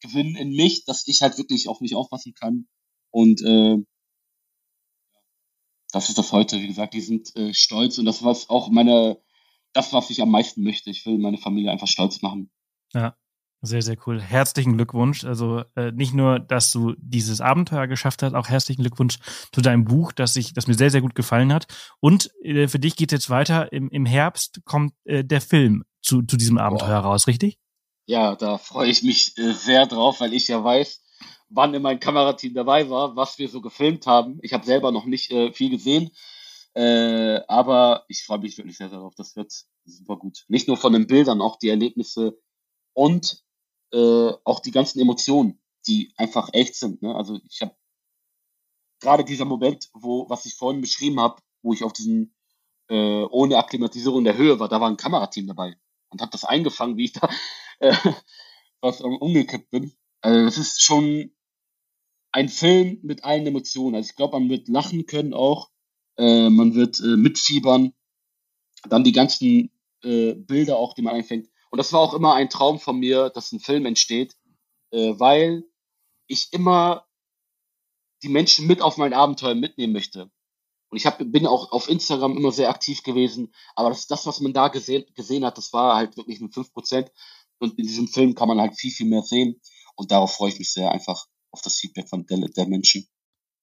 [0.00, 2.68] gewinnen in mich, dass ich halt wirklich auf mich aufpassen kann.
[3.10, 3.78] Und äh,
[5.92, 9.22] das ist das heute, wie gesagt, die sind äh, stolz und das was auch meine,
[9.72, 10.90] das, was ich am meisten möchte.
[10.90, 12.50] Ich will meine Familie einfach stolz machen.
[12.92, 13.16] Ja,
[13.64, 14.20] sehr, sehr cool.
[14.20, 15.24] Herzlichen Glückwunsch.
[15.24, 19.18] Also äh, nicht nur, dass du dieses Abenteuer geschafft hast, auch herzlichen Glückwunsch
[19.52, 21.66] zu deinem Buch, das, ich, das mir sehr, sehr gut gefallen hat.
[22.00, 23.72] Und äh, für dich geht jetzt weiter.
[23.72, 27.10] Im, im Herbst kommt äh, der Film zu, zu diesem Abenteuer Boah.
[27.10, 27.58] raus, richtig?
[28.06, 31.02] Ja, da freue ich mich äh, sehr drauf, weil ich ja weiß,
[31.48, 34.38] wann in meinem Kamerateam dabei war, was wir so gefilmt haben.
[34.42, 36.10] Ich habe selber noch nicht äh, viel gesehen,
[36.74, 39.14] äh, aber ich freue mich wirklich sehr darauf.
[39.14, 39.52] Das wird
[39.84, 40.44] super gut.
[40.48, 42.38] Nicht nur von den Bildern, auch die Erlebnisse
[42.92, 43.43] und
[43.94, 47.00] äh, auch die ganzen Emotionen, die einfach echt sind.
[47.02, 47.14] Ne?
[47.14, 47.76] Also ich habe
[49.00, 52.34] gerade dieser Moment, wo, was ich vorhin beschrieben habe, wo ich auf diesen
[52.88, 55.76] äh, ohne Akklimatisierung in der Höhe war, da war ein Kamerateam dabei
[56.08, 57.28] und habe das eingefangen, wie ich da
[57.78, 57.94] äh,
[58.80, 59.92] was umgekippt bin.
[60.20, 61.32] Also das ist schon
[62.32, 63.94] ein Film mit allen Emotionen.
[63.94, 65.70] Also ich glaube, man wird lachen können auch,
[66.16, 67.92] äh, man wird äh, mitfiebern,
[68.88, 69.70] dann die ganzen
[70.02, 71.48] äh, Bilder auch, die man einfängt.
[71.74, 74.36] Und das war auch immer ein Traum von mir, dass ein Film entsteht,
[74.92, 75.64] äh, weil
[76.28, 77.04] ich immer
[78.22, 80.30] die Menschen mit auf mein Abenteuer mitnehmen möchte.
[80.88, 84.38] Und ich hab, bin auch auf Instagram immer sehr aktiv gewesen, aber das, das was
[84.38, 87.10] man da gesehen, gesehen hat, das war halt wirklich nur 5%.
[87.58, 89.60] Und in diesem Film kann man halt viel, viel mehr sehen.
[89.96, 93.08] Und darauf freue ich mich sehr einfach auf das Feedback von der, der Menschen.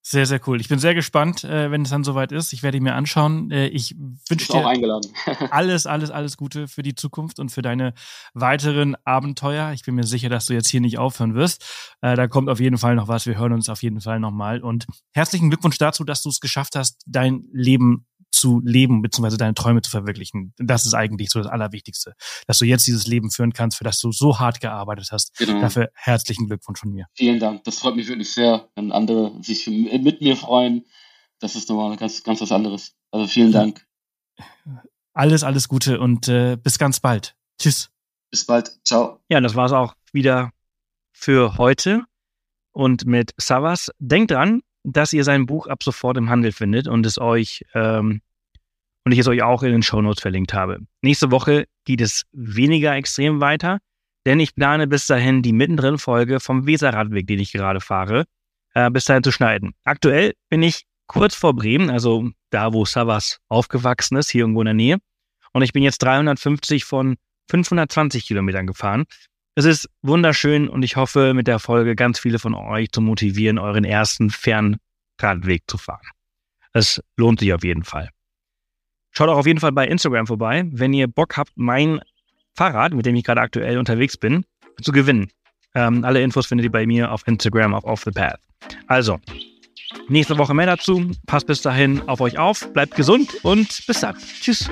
[0.04, 0.60] Sehr, sehr cool.
[0.60, 2.54] Ich bin sehr gespannt, äh, wenn es dann soweit ist.
[2.54, 3.52] Ich werde ihn mir anschauen.
[3.52, 3.96] Äh, ich
[4.30, 4.66] wünsche dir
[5.52, 7.94] alles, alles, alles Gute für die Zukunft und für deine
[8.34, 9.74] weiteren Abenteuer.
[9.74, 11.64] Ich bin mir sicher, dass du jetzt hier nicht aufhören wirst.
[12.02, 13.28] Äh, da kommt auf jeden Fall noch was.
[13.28, 14.62] Wir hören uns auf jeden Fall nochmal.
[14.62, 18.08] Und herzlichen Glückwunsch dazu, dass du es geschafft hast, dein Leben
[18.42, 20.54] zu leben, beziehungsweise deine Träume zu verwirklichen.
[20.58, 22.14] Das ist eigentlich so das Allerwichtigste.
[22.48, 25.38] Dass du jetzt dieses Leben führen kannst, für das du so hart gearbeitet hast.
[25.38, 25.62] Genau.
[25.62, 27.06] Dafür herzlichen Glückwunsch von mir.
[27.14, 27.64] Vielen Dank.
[27.64, 30.86] Das freut mich wirklich sehr, wenn andere sich mit mir freuen.
[31.40, 32.96] Das ist nochmal ganz, ganz was anderes.
[33.12, 33.86] Also vielen Dank.
[35.14, 37.36] Alles, alles Gute und äh, bis ganz bald.
[37.60, 37.92] Tschüss.
[38.32, 38.80] Bis bald.
[38.86, 39.20] Ciao.
[39.30, 40.52] Ja, das war es auch wieder
[41.12, 42.06] für heute.
[42.72, 47.06] Und mit Savas, denkt dran, dass ihr sein Buch ab sofort im Handel findet und
[47.06, 48.22] es euch ähm,
[49.06, 50.80] und ich es euch auch in den Shownotes verlinkt habe.
[51.02, 53.80] Nächste Woche geht es weniger extrem weiter,
[54.26, 58.26] denn ich plane bis dahin die mittendrin Folge vom Weserradweg, den ich gerade fahre,
[58.74, 59.74] äh, bis dahin zu schneiden.
[59.84, 64.66] Aktuell bin ich kurz vor Bremen, also da, wo Savas aufgewachsen ist, hier irgendwo in
[64.66, 64.98] der Nähe.
[65.54, 67.18] Und ich bin jetzt 350 von
[67.50, 69.06] 520 Kilometern gefahren.
[69.56, 73.60] Es ist wunderschön und ich hoffe, mit der Folge ganz viele von euch zu motivieren,
[73.60, 76.08] euren ersten Fernradweg zu fahren.
[76.72, 78.10] Es lohnt sich auf jeden Fall.
[79.12, 82.00] Schaut auch auf jeden Fall bei Instagram vorbei, wenn ihr Bock habt, mein
[82.56, 84.46] Fahrrad, mit dem ich gerade aktuell unterwegs bin,
[84.82, 85.30] zu gewinnen.
[85.76, 88.40] Ähm, alle Infos findet ihr bei mir auf Instagram auf Off the Path.
[88.88, 89.20] Also,
[90.08, 91.12] nächste Woche mehr dazu.
[91.26, 94.18] Passt bis dahin auf euch auf, bleibt gesund und bis dann.
[94.42, 94.70] Tschüss.